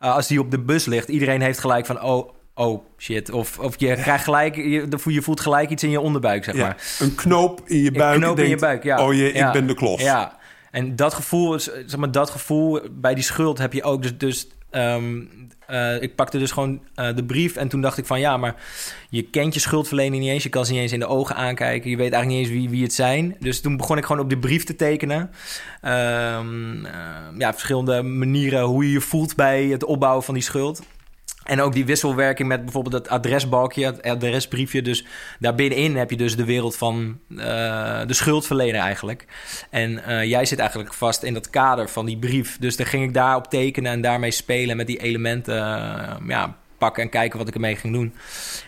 uh, 0.00 0.14
als 0.14 0.26
die 0.26 0.40
op 0.40 0.50
de 0.50 0.58
bus 0.58 0.84
ligt. 0.84 1.08
Iedereen 1.08 1.40
heeft 1.40 1.58
gelijk 1.58 1.86
van 1.86 2.02
oh, 2.02 2.30
oh 2.54 2.84
shit. 2.98 3.30
Of, 3.30 3.58
of 3.58 3.74
je 3.78 3.94
krijgt 3.94 4.24
gelijk, 4.24 4.56
je, 4.56 4.88
je 5.04 5.22
voelt 5.22 5.40
gelijk 5.40 5.70
iets 5.70 5.82
in 5.82 5.90
je 5.90 6.00
onderbuik, 6.00 6.44
zeg 6.44 6.54
maar. 6.54 6.76
Een 6.98 7.14
knoop 7.14 7.62
in 7.64 7.82
je 7.82 7.92
buik. 7.92 8.14
Een 8.14 8.20
knoop 8.20 8.36
denkt, 8.36 8.50
in 8.50 8.56
je 8.56 8.62
buik, 8.62 8.82
ja. 8.82 9.06
Oh 9.06 9.14
je, 9.14 9.34
ja. 9.34 9.46
ik 9.46 9.52
ben 9.52 9.66
de 9.66 9.74
klos. 9.74 10.02
Ja. 10.02 10.36
En 10.70 10.96
dat 10.96 11.14
gevoel, 11.14 11.58
zeg 11.60 11.96
maar, 11.96 12.12
dat 12.12 12.30
gevoel 12.30 12.80
bij 12.90 13.14
die 13.14 13.24
schuld 13.24 13.58
heb 13.58 13.72
je 13.72 13.82
ook. 13.82 14.02
Dus, 14.02 14.18
dus 14.18 14.48
um, 14.70 15.28
uh, 15.70 16.02
ik 16.02 16.14
pakte 16.14 16.38
dus 16.38 16.50
gewoon 16.50 16.80
uh, 16.96 17.14
de 17.14 17.24
brief 17.24 17.56
en 17.56 17.68
toen 17.68 17.80
dacht 17.80 17.98
ik 17.98 18.06
van 18.06 18.20
ja, 18.20 18.36
maar 18.36 18.54
je 19.10 19.22
kent 19.22 19.54
je 19.54 19.60
schuldverlening 19.60 20.22
niet 20.22 20.32
eens. 20.32 20.42
Je 20.42 20.48
kan 20.48 20.66
ze 20.66 20.72
niet 20.72 20.80
eens 20.80 20.92
in 20.92 21.00
de 21.00 21.06
ogen 21.06 21.36
aankijken. 21.36 21.90
Je 21.90 21.96
weet 21.96 22.12
eigenlijk 22.12 22.42
niet 22.42 22.50
eens 22.50 22.60
wie, 22.60 22.70
wie 22.70 22.82
het 22.82 22.92
zijn. 22.92 23.36
Dus 23.40 23.60
toen 23.60 23.76
begon 23.76 23.98
ik 23.98 24.04
gewoon 24.04 24.22
op 24.22 24.28
die 24.28 24.38
brief 24.38 24.64
te 24.64 24.76
tekenen. 24.76 25.30
Um, 25.82 26.86
ja, 27.38 27.52
verschillende 27.52 28.02
manieren 28.02 28.62
hoe 28.62 28.84
je 28.84 28.92
je 28.92 29.00
voelt 29.00 29.36
bij 29.36 29.64
het 29.64 29.84
opbouwen 29.84 30.24
van 30.24 30.34
die 30.34 30.42
schuld. 30.42 30.82
En 31.48 31.60
ook 31.60 31.72
die 31.72 31.84
wisselwerking 31.84 32.48
met 32.48 32.62
bijvoorbeeld 32.62 32.94
het 32.94 33.08
adresbalkje, 33.08 33.84
het 33.84 34.02
adresbriefje. 34.02 34.82
Dus 34.82 35.04
daar 35.38 35.54
binnenin 35.54 35.96
heb 35.96 36.10
je 36.10 36.16
dus 36.16 36.36
de 36.36 36.44
wereld 36.44 36.76
van 36.76 37.18
uh, 37.28 37.38
de 38.06 38.14
schuldverlener 38.14 38.80
eigenlijk. 38.80 39.26
En 39.70 40.02
uh, 40.08 40.24
jij 40.24 40.44
zit 40.44 40.58
eigenlijk 40.58 40.94
vast 40.94 41.22
in 41.22 41.34
dat 41.34 41.50
kader 41.50 41.88
van 41.88 42.06
die 42.06 42.18
brief. 42.18 42.58
Dus 42.58 42.76
dan 42.76 42.86
ging 42.86 43.04
ik 43.04 43.14
daarop 43.14 43.46
tekenen 43.46 43.92
en 43.92 44.00
daarmee 44.00 44.30
spelen 44.30 44.76
met 44.76 44.86
die 44.86 44.98
elementen. 44.98 45.56
Uh, 45.56 46.28
ja, 46.28 46.56
pakken 46.78 47.02
en 47.02 47.08
kijken 47.08 47.38
wat 47.38 47.48
ik 47.48 47.54
ermee 47.54 47.76
ging 47.76 47.92
doen. 47.92 48.14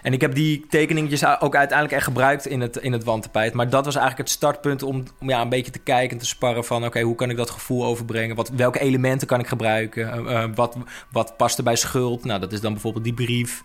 En 0.02 0.12
ik 0.12 0.20
heb 0.20 0.34
die 0.34 0.66
tekeningetjes 0.68 1.24
ook 1.40 1.56
uiteindelijk 1.56 1.96
echt 1.96 2.04
gebruikt 2.04 2.46
in 2.46 2.60
het, 2.60 2.76
in 2.76 2.92
het 2.92 3.04
wandtapijt. 3.04 3.54
Maar 3.54 3.70
dat 3.70 3.84
was 3.84 3.94
eigenlijk 3.94 4.28
het 4.28 4.36
startpunt 4.36 4.82
om, 4.82 5.04
om 5.20 5.28
ja, 5.28 5.40
een 5.40 5.48
beetje 5.48 5.72
te 5.72 5.78
kijken 5.78 6.10
en 6.10 6.18
te 6.18 6.26
sparren 6.26 6.64
van... 6.64 6.84
oké, 6.84 7.00
hoe 7.00 7.14
kan 7.14 7.30
ik 7.30 7.36
dat 7.36 7.50
gevoel 7.50 7.84
overbrengen? 7.84 8.36
Wat, 8.36 8.48
welke 8.48 8.80
elementen 8.80 9.26
kan 9.26 9.40
ik 9.40 9.46
gebruiken? 9.46 10.24
Uh, 10.24 10.44
wat, 10.54 10.76
wat 11.10 11.36
past 11.36 11.58
er 11.58 11.64
bij 11.64 11.76
schuld? 11.76 12.24
Nou, 12.24 12.40
dat 12.40 12.52
is 12.52 12.60
dan 12.60 12.72
bijvoorbeeld 12.72 13.04
die 13.04 13.14
brief. 13.14 13.62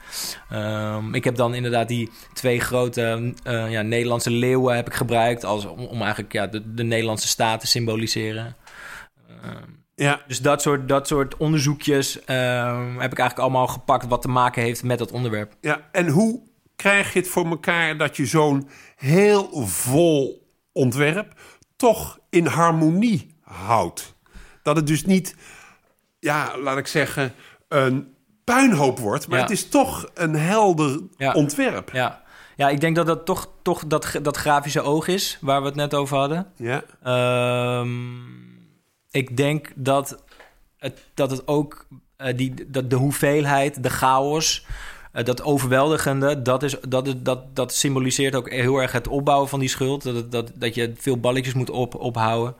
Um, 0.53 1.13
ik 1.13 1.23
heb 1.23 1.35
dan 1.35 1.53
inderdaad 1.53 1.87
die 1.87 2.11
twee 2.33 2.59
grote 2.59 3.33
uh, 3.47 3.71
ja, 3.71 3.81
Nederlandse 3.81 4.31
leeuwen 4.31 4.75
heb 4.75 4.87
ik 4.87 4.93
gebruikt... 4.93 5.43
Als, 5.43 5.65
om, 5.65 6.01
eigenlijk 6.01 6.33
ja, 6.33 6.47
de, 6.47 6.73
de 6.73 6.83
Nederlandse 6.83 7.27
staat 7.27 7.59
te 7.59 7.67
symboliseren. 7.67 8.55
Um, 9.45 9.84
ja. 9.95 10.21
Dus 10.27 10.39
dat 10.39 10.61
soort, 10.61 10.87
dat 10.87 11.07
soort 11.07 11.37
onderzoekjes 11.37 12.17
uh, 12.17 12.23
heb 12.97 13.11
ik 13.11 13.19
eigenlijk 13.19 13.39
allemaal 13.39 13.67
gepakt 13.67 14.07
wat 14.07 14.21
te 14.21 14.27
maken 14.27 14.61
heeft 14.61 14.83
met 14.83 14.97
dat 14.97 15.11
onderwerp. 15.11 15.55
Ja, 15.61 15.81
en 15.91 16.07
hoe 16.07 16.41
krijg 16.75 17.13
je 17.13 17.19
het 17.19 17.27
voor 17.27 17.45
elkaar 17.45 17.97
dat 17.97 18.17
je 18.17 18.25
zo'n 18.25 18.69
heel 18.95 19.65
vol 19.67 20.47
ontwerp 20.71 21.33
toch 21.75 22.19
in 22.29 22.45
harmonie 22.45 23.35
houdt? 23.41 24.15
Dat 24.63 24.75
het 24.75 24.87
dus 24.87 25.05
niet, 25.05 25.35
ja, 26.19 26.57
laat 26.57 26.77
ik 26.77 26.87
zeggen, 26.87 27.33
een 27.67 28.15
puinhoop 28.43 28.99
wordt, 28.99 29.27
maar 29.27 29.37
ja. 29.37 29.43
het 29.43 29.53
is 29.53 29.69
toch 29.69 30.09
een 30.13 30.35
helder 30.35 30.99
ja. 31.17 31.33
ontwerp. 31.33 31.89
Ja. 31.93 32.23
Ja, 32.55 32.69
ik 32.69 32.81
denk 32.81 32.95
dat 32.95 33.05
dat 33.05 33.25
toch, 33.25 33.49
toch 33.61 33.87
dat, 33.87 34.19
dat 34.21 34.37
grafische 34.37 34.81
oog 34.81 35.07
is, 35.07 35.37
waar 35.41 35.61
we 35.61 35.67
het 35.67 35.75
net 35.75 35.93
over 35.93 36.17
hadden. 36.17 36.51
Ja. 36.55 36.83
Ehm, 37.03 37.87
ik 39.15 39.37
denk 39.37 39.71
dat 39.75 40.23
het, 40.77 41.05
dat 41.13 41.31
het 41.31 41.47
ook 41.47 41.87
eh, 42.17 42.37
die, 42.37 42.69
dat 42.69 42.89
de 42.89 42.95
hoeveelheid, 42.95 43.83
de 43.83 43.89
chaos, 43.89 44.65
eh, 45.11 45.23
dat 45.23 45.43
overweldigende, 45.43 46.41
dat, 46.41 46.63
is, 46.63 46.75
dat, 46.87 47.15
dat, 47.17 47.55
dat 47.55 47.73
symboliseert 47.73 48.35
ook 48.35 48.49
heel 48.49 48.77
erg 48.77 48.91
het 48.91 49.07
opbouwen 49.07 49.49
van 49.49 49.59
die 49.59 49.69
schuld. 49.69 50.03
Dat, 50.03 50.31
dat, 50.31 50.51
dat 50.55 50.75
je 50.75 50.93
veel 50.97 51.19
balletjes 51.19 51.53
moet 51.53 51.69
op, 51.69 51.95
ophouden. 51.95 52.55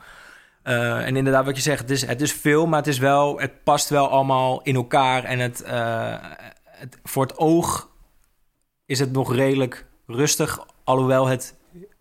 Eh, 0.63 1.05
en 1.05 1.15
inderdaad, 1.15 1.45
wat 1.45 1.55
je 1.55 1.61
zegt, 1.61 1.81
het 1.81 1.91
is, 1.91 2.05
het 2.05 2.21
is 2.21 2.33
veel, 2.33 2.65
maar 2.65 2.79
het, 2.79 2.87
is 2.87 2.97
wel, 2.97 3.39
het 3.39 3.63
past 3.63 3.89
wel 3.89 4.09
allemaal 4.09 4.61
in 4.61 4.75
elkaar. 4.75 5.23
En 5.23 5.39
het, 5.39 5.63
het, 6.65 6.99
voor 7.03 7.23
het 7.23 7.37
oog 7.37 7.89
is 8.85 8.99
het 8.99 9.11
nog 9.11 9.35
redelijk 9.35 9.85
rustig, 10.07 10.65
alhoewel 10.83 11.27
het 11.27 11.55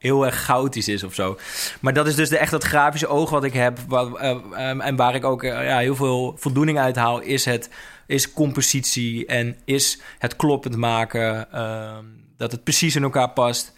heel 0.05 0.27
erg 0.27 0.35
chaotisch 0.35 0.89
is 0.89 1.05
of 1.05 1.15
zo. 1.15 1.39
Maar 1.81 1.93
dat 1.93 2.07
is 2.07 2.15
dus 2.15 2.29
de, 2.29 2.39
echt 2.39 2.51
dat 2.51 2.65
grafische 2.65 3.07
oog 3.07 3.31
wat 3.31 3.45
ik 3.45 3.53
heb. 3.53 3.79
Wat, 3.89 4.21
uh, 4.23 4.31
um, 4.69 4.81
en 4.81 4.97
waar 4.97 5.15
ik 5.15 5.25
ook 5.25 5.43
uh, 5.43 5.51
ja, 5.51 5.79
heel 5.79 5.97
veel 5.97 6.35
voldoening 6.37 6.79
uit 6.79 6.97
haal, 6.97 7.21
is, 7.21 7.45
het, 7.45 7.71
is 8.07 8.33
compositie 8.33 9.27
en 9.27 9.57
is 9.65 10.01
het 10.19 10.37
kloppend 10.37 10.77
maken. 10.77 11.49
Uh, 11.55 11.99
dat 12.37 12.53
het 12.53 12.65
precies 12.65 12.97
in 12.97 13.03
elkaar 13.03 13.31
past. 13.31 13.73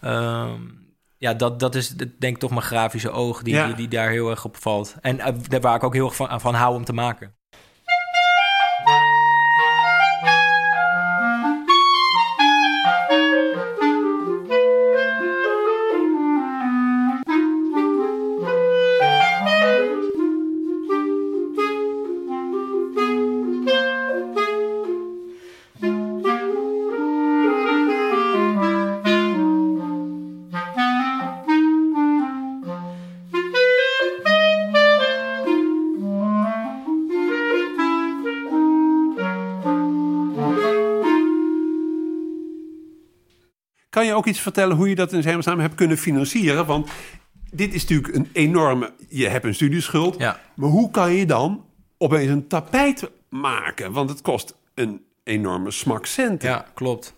Ehm, 0.00 0.60
ja, 1.18 1.34
dat, 1.34 1.60
dat 1.60 1.74
is 1.74 1.88
denk 1.88 2.34
ik 2.34 2.38
toch 2.38 2.50
mijn 2.50 2.62
grafische 2.62 3.10
oog 3.10 3.42
die, 3.42 3.54
ja. 3.54 3.66
die, 3.66 3.74
die, 3.74 3.88
daar 3.88 4.10
heel 4.10 4.30
erg 4.30 4.44
op 4.44 4.56
valt. 4.56 4.94
En 5.00 5.16
uh, 5.16 5.60
waar 5.60 5.76
ik 5.76 5.84
ook 5.84 5.94
heel 5.94 6.06
erg 6.06 6.16
van, 6.16 6.40
van 6.40 6.54
hou 6.54 6.74
om 6.74 6.84
te 6.84 6.92
maken. 6.92 7.34
Kan 43.94 44.06
je 44.06 44.14
ook 44.14 44.26
iets 44.26 44.40
vertellen 44.40 44.76
hoe 44.76 44.88
je 44.88 44.94
dat 44.94 45.12
in 45.12 45.20
hemelsnaam 45.20 45.60
hebt 45.60 45.74
kunnen 45.74 45.98
financieren? 45.98 46.66
Want 46.66 46.90
dit 47.50 47.74
is 47.74 47.80
natuurlijk 47.80 48.14
een 48.14 48.30
enorme... 48.32 48.92
Je 49.08 49.28
hebt 49.28 49.44
een 49.44 49.54
studieschuld. 49.54 50.18
Ja. 50.18 50.40
Maar 50.54 50.68
hoe 50.68 50.90
kan 50.90 51.12
je 51.12 51.26
dan 51.26 51.64
opeens 51.98 52.30
een 52.30 52.46
tapijt 52.48 53.10
maken? 53.28 53.92
Want 53.92 54.10
het 54.10 54.22
kost 54.22 54.56
een 54.74 55.04
enorme 55.24 55.70
smak 55.70 56.06
centen. 56.06 56.48
Ja, 56.48 56.66
klopt. 56.74 57.14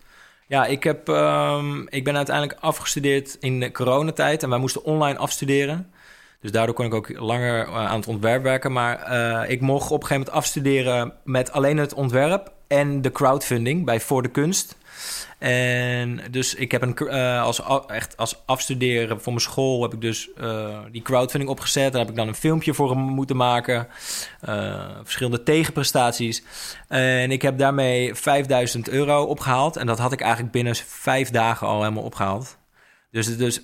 Ja, 0.47 0.65
ik, 0.65 0.83
heb, 0.83 1.07
um, 1.07 1.87
ik 1.89 2.03
ben 2.03 2.15
uiteindelijk 2.15 2.59
afgestudeerd 2.59 3.37
in 3.39 3.59
de 3.59 3.71
coronatijd. 3.71 4.43
En 4.43 4.49
wij 4.49 4.59
moesten 4.59 4.83
online 4.83 5.17
afstuderen. 5.17 5.91
Dus 6.41 6.51
daardoor 6.51 6.75
kon 6.75 6.85
ik 6.85 6.93
ook 6.93 7.19
langer 7.19 7.67
aan 7.67 7.99
het 7.99 8.07
ontwerp 8.07 8.43
werken. 8.43 8.71
Maar 8.71 9.11
uh, 9.11 9.49
ik 9.49 9.61
mocht 9.61 9.91
op 9.91 10.01
een 10.01 10.07
gegeven 10.07 10.17
moment 10.17 10.35
afstuderen 10.35 11.13
met 11.23 11.51
alleen 11.51 11.77
het 11.77 11.93
ontwerp 11.93 12.51
en 12.67 13.01
de 13.01 13.11
crowdfunding 13.11 13.85
bij 13.85 13.99
Voor 13.99 14.21
de 14.21 14.29
Kunst. 14.29 14.76
En 15.37 16.21
dus 16.31 16.55
ik 16.55 16.71
heb 16.71 16.81
een, 16.81 16.95
uh, 16.99 17.41
als, 17.41 17.61
echt 17.87 18.17
als 18.17 18.41
afstuderen 18.45 19.21
voor 19.21 19.33
mijn 19.33 19.43
school 19.43 19.81
heb 19.81 19.93
ik 19.93 20.01
dus 20.01 20.29
uh, 20.37 20.79
die 20.91 21.01
crowdfunding 21.01 21.51
opgezet. 21.51 21.91
Daar 21.91 22.01
heb 22.01 22.09
ik 22.09 22.15
dan 22.15 22.27
een 22.27 22.35
filmpje 22.35 22.73
voor 22.73 22.89
hem 22.89 22.99
moeten 22.99 23.35
maken. 23.35 23.87
Uh, 24.49 24.89
verschillende 25.03 25.43
tegenprestaties. 25.43 26.43
En 26.87 27.31
ik 27.31 27.41
heb 27.41 27.57
daarmee 27.57 28.15
5000 28.15 28.89
euro 28.89 29.23
opgehaald. 29.23 29.75
En 29.75 29.87
dat 29.87 29.99
had 29.99 30.11
ik 30.11 30.21
eigenlijk 30.21 30.51
binnen 30.51 30.75
vijf 30.75 31.29
dagen 31.29 31.67
al 31.67 31.81
helemaal 31.81 32.03
opgehaald. 32.03 32.57
Dus, 33.11 33.37
dus 33.37 33.61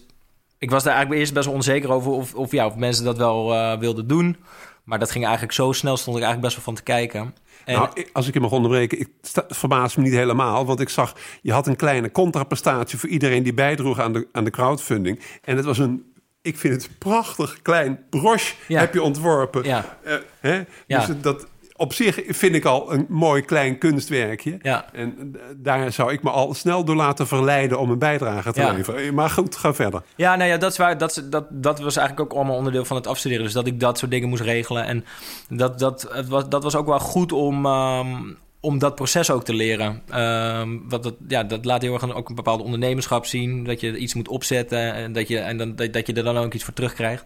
ik 0.58 0.70
was 0.70 0.84
daar 0.84 0.94
eigenlijk 0.94 1.22
eerst 1.22 1.34
best 1.34 1.46
wel 1.46 1.56
onzeker 1.56 1.92
over 1.92 2.12
of, 2.12 2.34
of, 2.34 2.52
ja, 2.52 2.66
of 2.66 2.76
mensen 2.76 3.06
dat 3.06 3.18
wel 3.18 3.78
wilden 3.80 4.08
doen. 4.08 4.38
Maar 4.84 5.00
dat 5.00 5.12
ging 5.12 5.24
eigenlijk 5.24 5.54
zo 5.54 5.72
snel, 5.72 5.98
stond 5.98 6.18
ik 6.18 6.24
eigenlijk 6.24 6.54
best 6.54 6.56
wel 6.56 6.76
van 6.76 6.84
te 6.84 6.92
kijken. 6.92 7.36
En... 7.66 7.76
Nou, 7.76 8.06
als 8.14 8.28
ik 8.28 8.34
je 8.34 8.40
mag 8.40 8.52
onderbreken, 8.52 9.00
ik 9.00 9.10
verbaas 9.48 9.96
me 9.96 10.04
niet 10.04 10.14
helemaal. 10.14 10.66
Want 10.66 10.80
ik 10.80 10.90
zag, 10.90 11.16
je 11.42 11.52
had 11.52 11.68
een 11.68 11.76
kleine 11.76 12.12
contraprestatie 12.12 13.00
voor 13.00 13.10
iedereen 13.10 13.44
die 13.44 13.54
bijdroeg 13.54 14.00
aan 14.00 14.14
de, 14.14 14.28
aan 14.32 14.44
de 14.44 14.50
crowdfunding. 14.50 15.20
En 15.44 15.56
het 15.56 15.66
was 15.66 15.78
een, 15.78 16.14
ik 16.42 16.58
vind 16.58 16.74
het 16.74 16.98
prachtig 16.98 17.62
klein 17.62 18.00
broche 18.10 18.54
ja. 18.68 18.80
heb 18.80 18.94
je 18.94 19.02
ontworpen. 19.02 19.64
Ja. 19.64 19.98
Uh, 20.06 20.14
hè? 20.40 20.64
Ja. 20.88 21.06
Dus 21.06 21.16
dat, 21.22 21.48
op 21.84 21.94
zich 21.94 22.22
vind 22.28 22.56
ik 22.56 22.66
al 22.66 22.94
een 22.94 23.06
mooi 23.10 23.42
klein 23.42 23.78
kunstwerkje. 23.78 24.58
Ja. 24.62 24.86
En 24.94 25.36
daar 25.58 25.92
zou 25.92 26.14
ik 26.14 26.24
me 26.24 26.30
al 26.30 26.54
snel 26.54 26.86
door 26.86 26.96
laten 26.96 27.28
verleiden 27.28 27.80
om 27.80 27.90
een 27.90 28.00
bijdrage 28.00 28.52
te 28.54 28.62
Ja. 28.62 28.72
leveren. 28.72 29.14
Maar 29.14 29.30
goed, 29.30 29.56
ga 29.56 29.74
verder. 29.74 30.02
Ja, 30.16 30.36
nou 30.36 30.50
ja, 30.50 30.58
dat, 30.58 30.72
is 30.72 30.78
waar, 30.78 30.98
dat, 30.98 31.24
dat, 31.30 31.46
dat 31.50 31.80
was 31.80 31.96
eigenlijk 31.96 32.32
ook 32.32 32.38
allemaal 32.38 32.58
onderdeel 32.58 32.86
van 32.86 32.98
het 32.98 33.08
afstuderen. 33.08 33.44
Dus 33.44 33.54
dat 33.54 33.68
ik 33.68 33.80
dat 33.80 33.98
soort 33.98 34.12
dingen 34.12 34.30
moest 34.30 34.42
regelen. 34.42 34.86
En 34.86 35.06
dat, 35.50 35.80
dat, 35.80 36.08
het 36.12 36.28
was, 36.28 36.50
dat 36.50 36.64
was 36.64 36.76
ook 36.76 36.86
wel 36.86 37.00
goed 37.00 37.32
om, 37.32 37.66
um, 37.66 38.38
om 38.60 38.80
dat 38.80 38.96
proces 38.96 39.32
ook 39.32 39.44
te 39.44 39.54
leren. 39.54 40.02
Um, 40.16 40.90
wat 40.90 41.04
dat, 41.04 41.16
ja, 41.28 41.44
dat 41.44 41.66
laat 41.66 41.82
heel 41.82 41.94
erg 41.94 42.16
ook 42.16 42.30
een 42.30 42.36
bepaalde 42.36 42.64
ondernemerschap 42.64 43.26
zien. 43.26 43.64
Dat 43.64 43.80
je 43.80 43.98
iets 43.98 44.14
moet 44.14 44.28
opzetten 44.28 44.94
en 44.94 45.14
dat 45.14 45.28
je, 45.28 45.40
en 45.40 45.58
dan, 45.58 45.76
dat, 45.76 45.94
dat 45.94 46.08
je 46.08 46.14
er 46.14 46.24
dan 46.24 46.38
ook 46.38 46.54
iets 46.54 46.64
voor 46.64 46.74
terugkrijgt. 46.74 47.26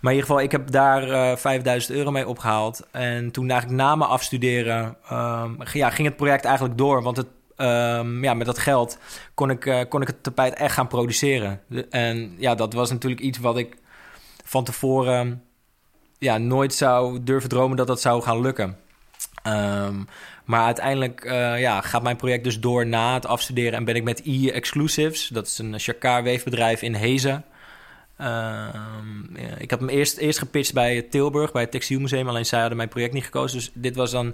Maar 0.00 0.12
in 0.12 0.18
ieder 0.18 0.30
geval, 0.30 0.40
ik 0.40 0.52
heb 0.52 0.70
daar 0.70 1.08
uh, 1.08 1.36
5000 1.36 1.96
euro 1.96 2.10
mee 2.10 2.28
opgehaald. 2.28 2.86
En 2.90 3.30
toen 3.30 3.50
eigenlijk 3.50 3.80
na 3.80 3.94
mijn 3.94 4.10
afstuderen 4.10 4.96
um, 5.12 5.56
ja, 5.72 5.90
ging 5.90 6.08
het 6.08 6.16
project 6.16 6.44
eigenlijk 6.44 6.78
door. 6.78 7.02
Want 7.02 7.16
het, 7.16 7.26
um, 7.56 8.24
ja, 8.24 8.34
met 8.34 8.46
dat 8.46 8.58
geld 8.58 8.98
kon 9.34 9.50
ik, 9.50 9.64
uh, 9.64 9.80
kon 9.88 10.00
ik 10.00 10.06
het 10.06 10.22
tapijt 10.22 10.54
echt 10.54 10.74
gaan 10.74 10.88
produceren. 10.88 11.60
En 11.90 12.34
ja, 12.38 12.54
dat 12.54 12.72
was 12.72 12.90
natuurlijk 12.90 13.22
iets 13.22 13.38
wat 13.38 13.58
ik 13.58 13.76
van 14.44 14.64
tevoren 14.64 15.42
ja, 16.18 16.38
nooit 16.38 16.74
zou 16.74 17.22
durven 17.22 17.48
dromen 17.48 17.76
dat 17.76 17.86
dat 17.86 18.00
zou 18.00 18.22
gaan 18.22 18.40
lukken. 18.40 18.76
Um, 19.46 20.06
maar 20.44 20.64
uiteindelijk 20.64 21.24
uh, 21.24 21.60
ja, 21.60 21.80
gaat 21.80 22.02
mijn 22.02 22.16
project 22.16 22.44
dus 22.44 22.60
door 22.60 22.86
na 22.86 23.14
het 23.14 23.26
afstuderen 23.26 23.72
en 23.72 23.84
ben 23.84 23.94
ik 23.94 24.02
met 24.02 24.22
E 24.24 24.50
Exclusives, 24.50 25.28
dat 25.28 25.46
is 25.46 25.58
een 25.58 25.76
Jacquard 25.76 26.24
weefbedrijf 26.24 26.82
in 26.82 26.94
Hezen. 26.94 27.44
Ja, 28.18 29.56
ik 29.58 29.70
heb 29.70 29.78
hem 29.78 29.88
eerst, 29.88 30.16
eerst 30.16 30.38
gepitcht 30.38 30.72
bij 30.72 31.02
Tilburg, 31.02 31.52
bij 31.52 31.62
het 31.62 31.70
Textielmuseum. 31.70 32.28
Alleen 32.28 32.46
zij 32.46 32.58
hadden 32.58 32.76
mijn 32.76 32.88
project 32.88 33.12
niet 33.12 33.24
gekozen. 33.24 33.58
Dus 33.58 33.70
dit 33.74 33.96
was 33.96 34.10
dan 34.10 34.26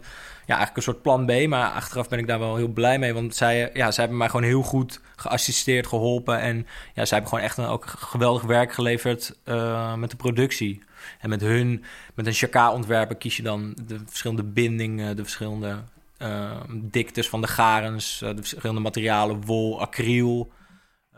ja, 0.47 0.57
eigenlijk 0.57 0.77
een 0.77 0.83
soort 0.83 1.03
plan 1.03 1.27
B. 1.27 1.47
Maar 1.49 1.71
achteraf 1.71 2.09
ben 2.09 2.19
ik 2.19 2.27
daar 2.27 2.39
wel 2.39 2.57
heel 2.57 2.69
blij 2.69 2.99
mee. 2.99 3.15
Want 3.15 3.35
zij, 3.35 3.71
ja, 3.75 3.91
zij 3.91 4.03
hebben 4.03 4.17
mij 4.17 4.29
gewoon 4.29 4.47
heel 4.47 4.63
goed 4.63 5.01
geassisteerd, 5.17 5.87
geholpen. 5.87 6.41
En 6.41 6.57
ja, 6.95 7.05
zij 7.05 7.19
hebben 7.19 7.29
gewoon 7.29 7.45
echt 7.45 7.57
een, 7.57 7.67
ook 7.67 7.87
geweldig 7.87 8.43
werk 8.43 8.73
geleverd 8.73 9.35
uh, 9.45 9.95
met 9.95 10.11
de 10.11 10.17
productie. 10.17 10.83
En 11.21 11.29
met 11.29 11.41
hun, 11.41 11.85
met 12.15 12.27
een 12.27 12.33
Chaka-ontwerper 12.33 13.17
kies 13.17 13.37
je 13.37 13.43
dan 13.43 13.77
de 13.87 14.01
verschillende 14.07 14.45
bindingen, 14.45 15.17
de 15.17 15.23
verschillende 15.23 15.83
uh, 16.19 16.61
diktes 16.71 17.29
van 17.29 17.41
de 17.41 17.47
garens, 17.47 18.19
de 18.19 18.35
verschillende 18.37 18.81
materialen, 18.81 19.45
wol, 19.45 19.81
acryl. 19.81 20.53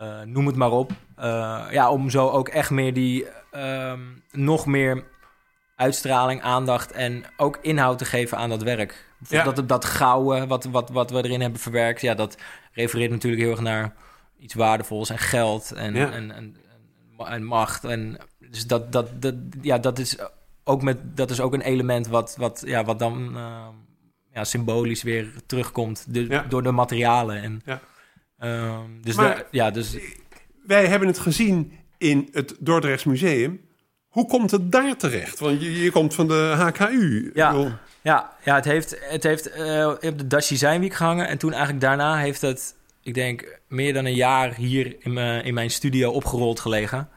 Uh, 0.03 0.23
noem 0.23 0.47
het 0.47 0.57
maar 0.57 0.71
op. 0.71 0.93
Uh, 1.19 1.67
ja, 1.71 1.91
om 1.91 2.11
zo 2.11 2.29
ook 2.29 2.49
echt 2.49 2.71
meer 2.71 2.95
die 2.95 3.27
uh, 3.55 3.93
nog 4.31 4.67
meer 4.67 5.05
uitstraling, 5.77 6.43
aandacht 6.43 6.93
en 6.93 7.25
ook 7.37 7.59
inhoud 7.63 7.99
te 7.99 8.05
geven 8.05 8.39
aan 8.39 8.49
dat 8.49 8.63
werk. 8.63 9.13
Ja. 9.29 9.45
Dat, 9.45 9.69
dat 9.69 9.85
gouden 9.85 10.49
wat, 10.49 10.65
wat, 10.65 10.91
wat 10.91 11.11
we 11.11 11.25
erin 11.25 11.41
hebben 11.41 11.61
verwerkt, 11.61 12.01
ja, 12.01 12.15
dat 12.15 12.37
refereert 12.73 13.11
natuurlijk 13.11 13.43
heel 13.43 13.51
erg 13.51 13.61
naar 13.61 13.95
iets 14.39 14.55
waardevols 14.55 15.11
en 15.11 15.19
geld 15.19 15.73
en, 15.73 15.95
ja. 15.95 16.11
en, 16.11 16.31
en, 16.31 16.57
en, 17.19 17.45
macht. 17.45 17.85
En 17.85 18.19
dus 18.39 18.67
dat, 18.67 18.93
dat, 18.93 19.23
dat, 19.23 19.35
ja, 19.61 19.79
dat, 19.79 19.99
is 19.99 20.19
ook 20.65 20.83
met, 20.83 21.17
dat 21.17 21.31
is 21.31 21.41
ook 21.41 21.55
een 21.55 21.61
element 21.61 22.07
wat, 22.07 22.35
wat, 22.39 22.63
ja, 22.67 22.85
wat 22.85 22.99
dan 22.99 23.37
ja, 24.33 24.45
symbolisch 24.45 25.03
weer 25.03 25.33
terugkomt 25.47 26.05
de, 26.09 26.29
ja. 26.29 26.43
door 26.49 26.63
de 26.63 26.73
materialen. 26.73 27.43
En, 27.43 27.63
ja. 27.65 27.81
Um, 28.39 29.03
dus, 29.03 29.15
maar, 29.15 29.37
de, 29.37 29.47
ja, 29.51 29.71
dus 29.71 29.97
wij 30.67 30.87
hebben 30.87 31.09
het 31.09 31.19
gezien 31.19 31.73
in 31.99 32.29
het 32.33 32.57
Dordrechts 32.59 33.05
Museum. 33.05 33.61
Hoe 34.09 34.27
komt 34.27 34.51
het 34.51 34.73
daar 34.73 34.97
terecht? 34.97 35.39
Want 35.39 35.61
je, 35.61 35.83
je 35.83 35.91
komt 35.91 36.15
van 36.15 36.29
de 36.29 36.55
HKU. 36.57 37.31
Ja, 37.35 37.81
ja, 38.03 38.37
ja 38.45 38.55
het 38.55 38.65
heeft, 38.65 38.97
het 39.01 39.23
heeft 39.23 39.57
uh, 39.57 39.89
op 39.89 40.19
de 40.19 40.27
Dutch 40.27 40.49
Design 40.49 40.81
Week 40.81 40.95
gehangen. 40.95 41.29
En 41.29 41.39
toen 41.39 41.53
eigenlijk 41.53 41.81
daarna 41.81 42.17
heeft 42.17 42.41
het, 42.41 42.75
ik 43.03 43.15
denk, 43.15 43.61
meer 43.69 43.93
dan 43.93 44.05
een 44.05 44.15
jaar 44.15 44.55
hier 44.55 44.97
in, 44.99 45.17
in 45.45 45.55
mijn 45.55 45.71
studio 45.71 46.11
opgerold 46.11 46.61
gelegen. 46.61 47.09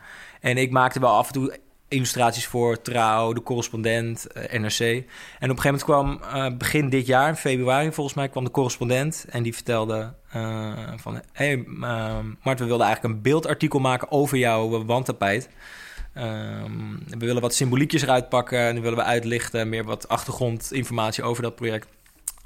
En 0.41 0.57
ik 0.57 0.71
maakte 0.71 0.99
wel 0.99 1.09
af 1.09 1.27
en 1.27 1.33
toe 1.33 1.57
illustraties 1.87 2.45
voor 2.45 2.81
Trouw, 2.81 3.33
De 3.33 3.43
Correspondent, 3.43 4.27
eh, 4.27 4.59
NRC. 4.59 4.79
En 4.79 5.49
op 5.51 5.57
een 5.57 5.61
gegeven 5.61 5.63
moment 5.63 5.83
kwam 5.83 6.19
eh, 6.21 6.57
begin 6.57 6.89
dit 6.89 7.05
jaar, 7.05 7.35
februari 7.35 7.91
volgens 7.91 8.15
mij, 8.15 8.29
kwam 8.29 8.43
De 8.43 8.51
Correspondent. 8.51 9.25
En 9.29 9.43
die 9.43 9.53
vertelde 9.53 10.13
uh, 10.35 10.73
van... 10.95 11.21
Hey, 11.31 11.63
Mart, 11.67 12.59
we 12.59 12.65
wilden 12.65 12.85
eigenlijk 12.85 13.15
een 13.15 13.21
beeldartikel 13.21 13.79
maken 13.79 14.11
over 14.11 14.37
jouw 14.37 14.85
wandtapijt. 14.85 15.49
Ehm, 16.13 16.95
we 17.07 17.25
willen 17.25 17.41
wat 17.41 17.53
symboliekjes 17.53 18.01
eruit 18.01 18.29
pakken 18.29 18.59
en 18.59 18.81
willen 18.81 18.97
we 18.97 19.03
uitlichten, 19.03 19.69
meer 19.69 19.83
wat 19.83 20.07
achtergrondinformatie 20.07 21.23
over 21.23 21.43
dat 21.43 21.55
project. 21.55 21.87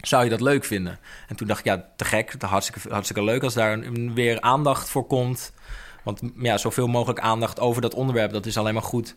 Zou 0.02 0.24
je 0.24 0.30
dat 0.30 0.42
leuk 0.42 0.66
vinden? 0.66 1.00
En 1.28 1.36
toen 1.36 1.48
dacht 1.48 1.60
ik, 1.60 1.66
ja, 1.66 1.86
te 1.96 2.06
gek, 2.06 2.36
hartstikke, 2.40 2.90
hartstikke 2.90 3.24
leuk 3.24 3.44
als 3.44 3.54
daar 3.54 3.80
weer 4.14 4.42
aandacht 4.42 4.90
voor 4.90 5.06
komt. 5.06 5.54
Want 6.04 6.22
ja, 6.38 6.58
zoveel 6.58 6.88
mogelijk 6.88 7.20
aandacht 7.20 7.60
over 7.60 7.82
dat 7.82 7.94
onderwerp, 7.94 8.32
dat 8.32 8.46
is 8.46 8.58
alleen 8.58 8.74
maar 8.74 8.84
goed. 8.84 9.16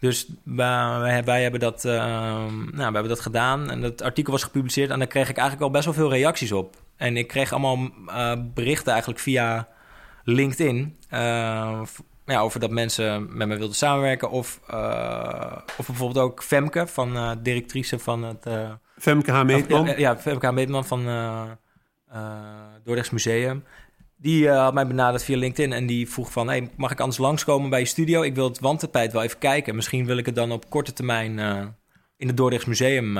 Dus 0.00 0.26
wij, 0.42 1.22
wij, 1.24 1.42
hebben 1.42 1.60
dat, 1.60 1.84
uh, 1.84 1.92
nou, 1.92 2.72
we 2.72 2.82
hebben 2.82 3.08
dat 3.08 3.20
gedaan 3.20 3.70
en 3.70 3.80
dat 3.80 4.02
artikel 4.02 4.32
was 4.32 4.42
gepubliceerd 4.42 4.90
en 4.90 4.98
daar 4.98 5.08
kreeg 5.08 5.28
ik 5.28 5.36
eigenlijk 5.36 5.66
al 5.66 5.72
best 5.72 5.84
wel 5.84 5.94
veel 5.94 6.10
reacties 6.10 6.52
op. 6.52 6.76
En 6.96 7.16
ik 7.16 7.28
kreeg 7.28 7.52
allemaal 7.52 7.78
uh, 8.06 8.32
berichten 8.54 8.92
eigenlijk 8.92 9.20
via 9.20 9.68
LinkedIn 10.24 10.98
uh, 11.10 11.80
ja, 12.26 12.40
over 12.40 12.60
dat 12.60 12.70
mensen 12.70 13.36
met 13.36 13.48
me 13.48 13.56
wilden 13.56 13.76
samenwerken. 13.76 14.30
Of, 14.30 14.60
uh, 14.70 15.56
of 15.78 15.86
bijvoorbeeld 15.86 16.24
ook 16.24 16.42
Femke, 16.42 16.86
van 16.86 17.16
uh, 17.16 17.30
directrice 17.42 17.98
van 17.98 18.22
het... 18.22 18.46
Uh, 18.46 18.70
Femke 18.98 19.32
H. 19.32 19.42
Meetman? 19.42 19.86
Ja, 19.86 19.96
ja, 19.96 20.16
Femke 20.16 20.46
H. 20.46 20.52
Meetman 20.52 20.84
van 20.84 21.04
Dordrechts 22.84 23.10
Museum. 23.10 23.64
Die 24.24 24.48
had 24.48 24.74
mij 24.74 24.86
benaderd 24.86 25.24
via 25.24 25.36
LinkedIn 25.36 25.72
en 25.72 25.86
die 25.86 26.10
vroeg 26.10 26.32
van... 26.32 26.48
Hey, 26.48 26.68
mag 26.76 26.90
ik 26.90 27.00
anders 27.00 27.18
langskomen 27.18 27.70
bij 27.70 27.78
je 27.78 27.84
studio? 27.84 28.22
Ik 28.22 28.34
wil 28.34 28.48
het 28.48 28.60
wandtapijt 28.60 29.12
wel 29.12 29.22
even 29.22 29.38
kijken. 29.38 29.74
Misschien 29.74 30.06
wil 30.06 30.16
ik 30.16 30.26
het 30.26 30.34
dan 30.34 30.52
op 30.52 30.70
korte 30.70 30.92
termijn 30.92 31.38
in 32.16 32.26
het 32.26 32.36
Dordrechts 32.36 32.66
Museum 32.66 33.16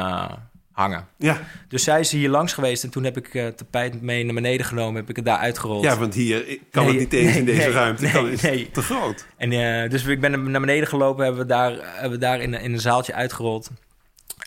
hangen. 0.72 1.06
Ja. 1.18 1.40
Dus 1.68 1.84
zij 1.84 2.00
is 2.00 2.12
hier 2.12 2.28
langs 2.28 2.52
geweest 2.52 2.84
en 2.84 2.90
toen 2.90 3.04
heb 3.04 3.16
ik 3.16 3.34
uh, 3.34 3.46
tapijt 3.46 4.02
mee 4.02 4.24
naar 4.24 4.34
beneden 4.34 4.66
genomen, 4.66 4.94
heb 5.00 5.10
ik 5.10 5.16
het 5.16 5.24
daar 5.24 5.38
uitgerold. 5.38 5.84
Ja, 5.84 5.98
want 5.98 6.14
hier 6.14 6.58
kan 6.70 6.86
het 6.86 6.98
niet 6.98 7.12
eens 7.12 7.36
in 7.36 7.44
deze 7.44 7.70
ruimte, 7.70 8.02
nee, 8.02 8.12
kan, 8.12 8.28
is 8.28 8.40
te 8.72 8.82
groot. 8.82 9.26
En 9.36 9.50
dus 9.90 10.04
ik 10.04 10.20
ben 10.20 10.50
naar 10.50 10.60
beneden 10.60 10.88
gelopen, 10.88 11.24
hebben 11.24 11.42
we 11.42 11.48
daar, 11.48 11.72
hebben 11.82 12.10
we 12.10 12.18
daar 12.18 12.40
in, 12.40 12.54
in 12.54 12.72
een 12.72 12.80
zaaltje 12.80 13.14
uitgerold. 13.14 13.70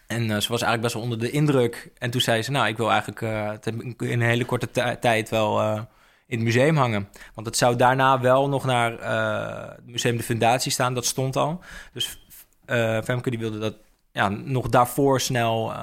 En 0.07 0.21
uh, 0.21 0.29
ze 0.29 0.49
was 0.49 0.61
eigenlijk 0.61 0.81
best 0.81 0.93
wel 0.93 1.03
onder 1.03 1.19
de 1.19 1.31
indruk. 1.31 1.89
En 1.97 2.09
toen 2.09 2.21
zei 2.21 2.41
ze, 2.41 2.51
nou, 2.51 2.67
ik 2.67 2.77
wil 2.77 2.91
eigenlijk 2.91 3.21
in 3.97 4.21
een 4.21 4.21
hele 4.21 4.45
korte 4.45 4.97
tijd 4.99 5.29
wel 5.29 5.87
in 6.27 6.37
het 6.37 6.45
museum 6.45 6.77
hangen. 6.77 7.09
Want 7.33 7.47
het 7.47 7.57
zou 7.57 7.75
daarna 7.75 8.19
wel 8.19 8.49
nog 8.49 8.65
naar 8.65 8.91
het 9.71 9.85
Museum 9.85 10.17
de 10.17 10.23
Fundatie 10.23 10.71
staan, 10.71 10.93
dat 10.93 11.05
stond 11.05 11.35
al. 11.35 11.61
Dus 11.93 12.27
Femke 13.03 13.29
die 13.29 13.39
wilde 13.39 13.59
dat 13.59 13.75
ja, 14.11 14.29
nog 14.29 14.69
daarvoor 14.69 15.21
snel 15.21 15.73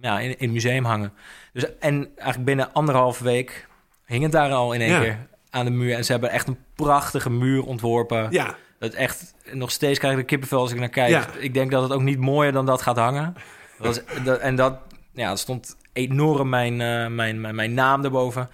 ja, 0.00 0.20
in, 0.20 0.28
in 0.28 0.36
het 0.38 0.50
museum 0.50 0.84
hangen. 0.84 1.12
Dus, 1.52 1.78
en 1.78 2.08
eigenlijk 2.16 2.44
binnen 2.44 2.72
anderhalve 2.72 3.24
week 3.24 3.68
hing 4.04 4.22
het 4.22 4.32
daar 4.32 4.52
al 4.52 4.72
in 4.72 4.80
één 4.80 5.00
keer 5.00 5.26
aan 5.50 5.64
de 5.64 5.70
muur. 5.70 5.94
En 5.94 6.04
ze 6.04 6.12
hebben 6.12 6.30
echt 6.30 6.48
een 6.48 6.58
prachtige 6.74 7.30
muur 7.30 7.64
ontworpen. 7.64 8.26
Ja. 8.30 8.54
Dat 8.78 8.92
echt, 8.92 9.34
nog 9.52 9.70
steeds 9.70 9.98
krijg 9.98 10.14
ik 10.14 10.20
de 10.20 10.26
kippenvel 10.26 10.60
als 10.60 10.72
ik 10.72 10.78
naar 10.78 10.88
kijk. 10.88 11.26
Ik 11.38 11.54
denk 11.54 11.70
dat 11.70 11.82
het 11.82 11.92
ook 11.92 12.02
niet 12.02 12.18
mooier 12.18 12.52
dan 12.52 12.66
dat 12.66 12.82
gaat 12.82 12.96
hangen. 12.96 13.34
Dat 13.78 13.98
en 14.38 14.56
dat, 14.56 14.78
ja, 15.12 15.28
dat 15.28 15.38
stond 15.38 15.76
enorm 15.92 16.48
mijn, 16.48 16.72
uh, 16.72 17.06
mijn, 17.06 17.40
mijn, 17.40 17.54
mijn, 17.54 17.74
naam 17.74 18.04
erboven. 18.04 18.48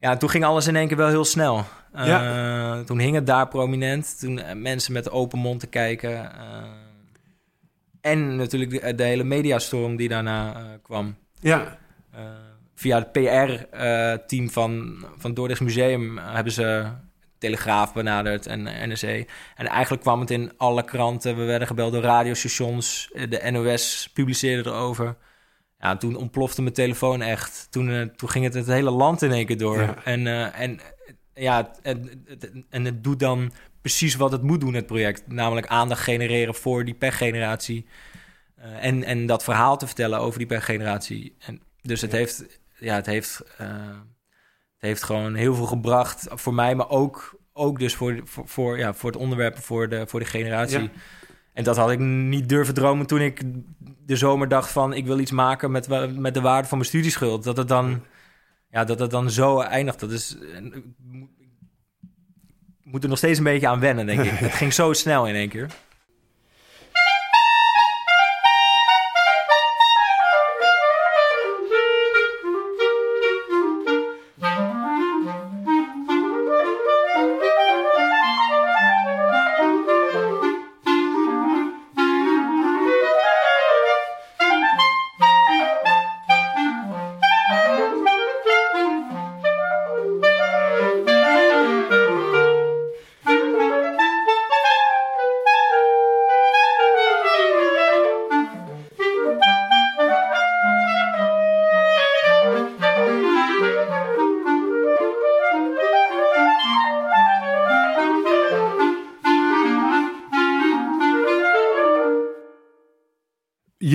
Ja, 0.00 0.16
toen 0.16 0.30
ging 0.30 0.44
alles 0.44 0.66
in 0.66 0.76
één 0.76 0.88
keer 0.88 0.96
wel 0.96 1.08
heel 1.08 1.24
snel. 1.24 1.64
Uh, 1.96 2.06
ja. 2.06 2.82
Toen 2.84 2.98
hing 2.98 3.14
het 3.14 3.26
daar 3.26 3.48
prominent. 3.48 4.18
Toen 4.18 4.38
uh, 4.38 4.44
mensen 4.54 4.92
met 4.92 5.10
open 5.10 5.38
mond 5.38 5.60
te 5.60 5.66
kijken. 5.66 6.30
En 8.00 8.36
natuurlijk 8.36 8.70
de, 8.70 8.94
de 8.94 9.02
hele 9.02 9.24
mediastorm 9.24 9.96
die 9.96 10.08
daarna 10.08 10.56
uh, 10.56 10.62
kwam. 10.82 11.16
Ja. 11.40 11.78
Via 12.74 12.98
het 12.98 13.12
PR-team 13.12 14.50
van, 14.50 15.04
van 15.18 15.34
Dordrechts 15.34 15.64
Museum 15.64 16.18
hebben 16.18 16.52
ze 16.52 16.86
Telegraaf 17.38 17.92
benaderd 17.92 18.46
en 18.46 18.62
NRC. 18.62 19.30
En 19.56 19.66
eigenlijk 19.66 20.02
kwam 20.02 20.20
het 20.20 20.30
in 20.30 20.52
alle 20.56 20.84
kranten. 20.84 21.36
We 21.36 21.44
werden 21.44 21.68
gebeld 21.68 21.92
door 21.92 22.02
radiostations. 22.02 23.10
De 23.28 23.50
NOS 23.50 24.10
publiceerde 24.14 24.70
erover. 24.70 25.16
Ja, 25.80 25.96
toen 25.96 26.16
ontplofte 26.16 26.62
mijn 26.62 26.74
telefoon 26.74 27.22
echt. 27.22 27.66
Toen, 27.70 28.12
toen 28.16 28.28
ging 28.28 28.44
het 28.44 28.54
het 28.54 28.66
hele 28.66 28.90
land 28.90 29.22
in 29.22 29.32
één 29.32 29.46
keer 29.46 29.58
door. 29.58 29.80
Ja. 29.80 30.04
En, 30.04 30.52
en 30.52 30.80
ja, 31.34 31.70
en, 31.82 32.26
en 32.70 32.84
het 32.84 33.04
doet 33.04 33.18
dan 33.18 33.52
precies 33.80 34.14
wat 34.14 34.32
het 34.32 34.42
moet 34.42 34.60
doen, 34.60 34.74
het 34.74 34.86
project. 34.86 35.26
Namelijk 35.26 35.66
aandacht 35.66 36.02
genereren 36.02 36.54
voor 36.54 36.84
die 36.84 36.94
pechgeneratie. 36.94 37.86
Uh, 38.58 38.84
en, 38.84 39.04
en 39.04 39.26
dat 39.26 39.44
verhaal 39.44 39.76
te 39.76 39.86
vertellen 39.86 40.18
over 40.18 40.38
die 40.38 40.48
pechgeneratie. 40.48 41.34
En 41.38 41.60
dus 41.82 42.00
het 42.00 42.12
heeft, 42.12 42.60
ja, 42.78 42.94
het 42.94 43.06
heeft, 43.06 43.42
uh, 43.60 43.66
het 44.72 44.80
heeft 44.80 45.02
gewoon 45.02 45.34
heel 45.34 45.54
veel 45.54 45.66
gebracht 45.66 46.26
voor 46.28 46.54
mij, 46.54 46.74
maar 46.74 46.88
ook, 46.88 47.38
ook 47.52 47.78
dus 47.78 47.94
voor, 47.94 48.20
voor, 48.24 48.48
voor, 48.48 48.78
ja, 48.78 48.94
voor 48.94 49.10
het 49.10 49.20
onderwerp, 49.20 49.58
voor 49.58 49.88
de, 49.88 50.06
voor 50.06 50.20
de 50.20 50.26
generatie. 50.26 50.82
Ja. 50.82 50.90
En 51.52 51.64
dat 51.64 51.76
had 51.76 51.90
ik 51.90 51.98
niet 51.98 52.48
durven 52.48 52.74
dromen 52.74 53.06
toen 53.06 53.20
ik 53.20 53.42
de 54.10 54.16
zomer 54.16 54.48
dacht 54.48 54.70
van... 54.70 54.92
ik 54.92 55.06
wil 55.06 55.18
iets 55.18 55.30
maken 55.30 55.70
met, 55.70 55.88
met 56.18 56.34
de 56.34 56.40
waarde 56.40 56.68
van 56.68 56.78
mijn 56.78 56.90
studieschuld. 56.90 57.44
Dat 57.44 57.56
het 57.56 57.68
dan, 57.68 58.04
ja, 58.70 58.84
dat 58.84 58.98
het 58.98 59.10
dan 59.10 59.30
zo 59.30 59.60
eindigt. 59.60 60.00
Dat 60.00 60.10
is, 60.10 60.36
moet 62.82 63.02
er 63.02 63.08
nog 63.08 63.18
steeds 63.18 63.38
een 63.38 63.44
beetje 63.44 63.68
aan 63.68 63.80
wennen, 63.80 64.06
denk 64.06 64.20
ik. 64.20 64.38
Het 64.48 64.52
ging 64.52 64.72
zo 64.72 64.92
snel 64.92 65.26
in 65.26 65.34
één 65.34 65.48
keer. 65.48 65.70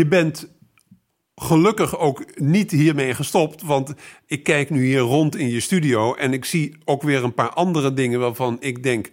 Je 0.05 0.11
bent 0.11 0.47
gelukkig 1.35 1.97
ook 1.97 2.39
niet 2.39 2.71
hiermee 2.71 3.13
gestopt. 3.13 3.61
Want 3.61 3.93
ik 4.25 4.43
kijk 4.43 4.69
nu 4.69 4.85
hier 4.85 4.99
rond 4.99 5.35
in 5.35 5.49
je 5.49 5.59
studio 5.59 6.13
en 6.13 6.33
ik 6.33 6.45
zie 6.45 6.77
ook 6.83 7.03
weer 7.03 7.23
een 7.23 7.33
paar 7.33 7.49
andere 7.49 7.93
dingen 7.93 8.19
waarvan 8.19 8.57
ik 8.59 8.83
denk. 8.83 9.09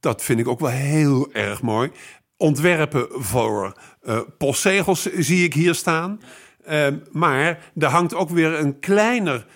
Dat 0.00 0.22
vind 0.22 0.40
ik 0.40 0.48
ook 0.48 0.60
wel 0.60 0.70
heel 0.70 1.32
erg 1.32 1.62
mooi. 1.62 1.90
Ontwerpen 2.36 3.06
voor 3.10 3.76
uh, 4.02 4.20
postzegels 4.38 5.02
zie 5.12 5.44
ik 5.44 5.54
hier 5.54 5.74
staan. 5.74 6.20
Uh, 6.68 6.86
maar 7.12 7.72
er 7.76 7.88
hangt 7.88 8.14
ook 8.14 8.30
weer 8.30 8.52
een 8.52 8.78
kleiner 8.78 9.46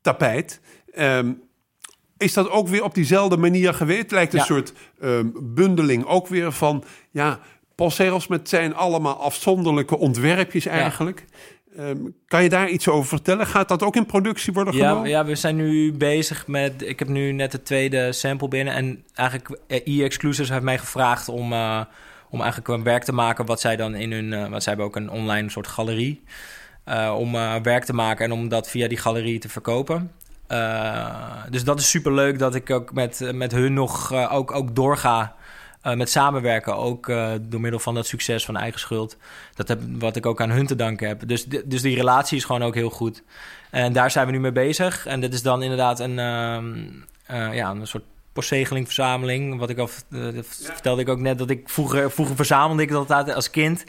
tapijt. 0.00 0.60
Uh, 0.94 1.18
is 2.18 2.32
dat 2.32 2.50
ook 2.50 2.68
weer 2.68 2.84
op 2.84 2.94
diezelfde 2.94 3.36
manier 3.36 3.74
geweest? 3.74 4.02
Het 4.02 4.10
lijkt 4.10 4.32
een 4.32 4.38
ja. 4.38 4.44
soort 4.44 4.72
ehm, 5.00 5.28
bundeling 5.42 6.04
ook 6.04 6.26
weer 6.26 6.52
van... 6.52 6.84
ja, 7.10 7.40
postzegels 7.76 8.26
met 8.26 8.48
zijn 8.48 8.74
allemaal 8.74 9.14
afzonderlijke 9.14 9.98
ontwerpjes 9.98 10.66
eigenlijk. 10.66 11.24
Ja. 11.30 11.36
Um, 11.78 12.14
kan 12.26 12.42
je 12.42 12.48
daar 12.48 12.68
iets 12.68 12.88
over 12.88 13.08
vertellen? 13.08 13.46
Gaat 13.46 13.68
dat 13.68 13.82
ook 13.82 13.96
in 13.96 14.06
productie 14.06 14.52
worden 14.52 14.74
ja, 14.74 14.88
genomen? 14.88 15.10
Ja, 15.10 15.24
we 15.24 15.34
zijn 15.34 15.56
nu 15.56 15.92
bezig 15.92 16.46
met... 16.46 16.82
Ik 16.82 16.98
heb 16.98 17.08
nu 17.08 17.32
net 17.32 17.52
het 17.52 17.64
tweede 17.64 18.12
sample 18.12 18.48
binnen. 18.48 18.74
En 18.74 19.04
eigenlijk 19.14 19.60
e-exclusives 19.66 20.48
heeft 20.48 20.62
mij 20.62 20.78
gevraagd 20.78 21.28
om, 21.28 21.52
uh, 21.52 21.80
om 22.30 22.40
eigenlijk 22.40 22.68
een 22.68 22.82
werk 22.82 23.04
te 23.04 23.12
maken... 23.12 23.46
wat 23.46 23.60
zij 23.60 23.76
dan 23.76 23.94
in 23.94 24.12
hun... 24.12 24.32
Uh, 24.32 24.48
wat 24.48 24.62
zij 24.62 24.72
hebben 24.72 24.86
ook 24.86 24.96
een 24.96 25.10
online 25.10 25.50
soort 25.50 25.66
galerie... 25.66 26.22
Uh, 26.88 27.14
om 27.18 27.32
werk 27.62 27.84
te 27.84 27.92
maken 27.92 28.24
en 28.24 28.32
om 28.32 28.48
dat 28.48 28.70
via 28.70 28.88
die 28.88 28.98
galerie 28.98 29.38
te 29.38 29.48
verkopen. 29.48 30.12
dus 31.50 31.64
dat 31.64 31.80
is 31.80 31.90
super 31.90 32.12
leuk 32.12 32.38
dat 32.38 32.54
ik 32.54 32.70
ook 32.70 32.92
met, 32.92 33.30
met 33.34 33.52
hun 33.52 33.72
nog 33.72 34.12
ook, 34.30 34.52
ook 34.54 34.74
doorga... 34.74 35.36
Uh, 35.86 35.94
met 35.94 36.10
samenwerken, 36.10 36.76
ook 36.76 37.08
uh, 37.08 37.32
door 37.40 37.60
middel 37.60 37.80
van 37.80 37.94
dat 37.94 38.06
succes 38.06 38.44
van 38.44 38.56
eigen 38.56 38.80
schuld. 38.80 39.16
Dat 39.54 39.68
heb, 39.68 39.80
wat 39.98 40.16
ik 40.16 40.26
ook 40.26 40.40
aan 40.40 40.50
hun 40.50 40.66
te 40.66 40.74
danken 40.74 41.08
heb. 41.08 41.28
Dus, 41.28 41.44
dus 41.44 41.82
die 41.82 41.96
relatie 41.96 42.36
is 42.36 42.44
gewoon 42.44 42.62
ook 42.62 42.74
heel 42.74 42.90
goed. 42.90 43.22
En 43.70 43.92
daar 43.92 44.10
zijn 44.10 44.26
we 44.26 44.32
nu 44.32 44.40
mee 44.40 44.52
bezig. 44.52 45.06
En 45.06 45.20
dit 45.20 45.34
is 45.34 45.42
dan 45.42 45.62
inderdaad 45.62 46.00
een, 46.00 46.10
uh, 47.30 47.54
ja, 47.54 47.70
een 47.70 47.86
soort 47.86 48.04
postzegelingverzameling. 48.32 49.58
Wat 49.58 49.70
ik 49.70 49.78
al 49.78 49.88
vertelde 50.42 51.00
ik 51.00 51.08
ook 51.08 51.20
net 51.20 51.38
dat 51.38 51.50
ik 51.50 51.68
vroeger, 51.68 52.10
vroeger 52.10 52.36
verzamelde 52.36 52.82
ik 52.82 52.88
dat 52.88 53.10
altijd 53.10 53.36
als 53.36 53.50
kind. 53.50 53.84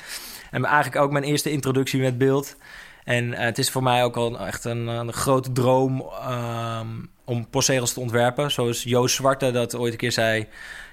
En 0.52 0.66
eigenlijk 0.66 1.04
ook 1.04 1.12
mijn 1.12 1.24
eerste 1.24 1.52
introductie 1.52 2.02
met 2.02 2.18
beeld. 2.18 2.56
En 3.04 3.24
uh, 3.26 3.40
het 3.40 3.58
is 3.58 3.70
voor 3.70 3.84
mij 3.84 4.04
ook 4.04 4.16
al 4.16 4.40
echt 4.40 4.66
een, 4.66 4.88
een 4.88 5.14
grote 5.14 5.52
droom 5.52 6.06
um, 6.30 7.10
om 7.24 7.50
postzegels 7.50 7.94
te 7.94 8.00
ontwerpen. 8.00 8.52
Zoals 8.52 8.84
Joost 8.84 9.16
Zwarte 9.16 9.52
dat 9.52 9.76
ooit 9.76 9.92
een 9.92 9.98
keer 9.98 10.12
zei. 10.12 10.48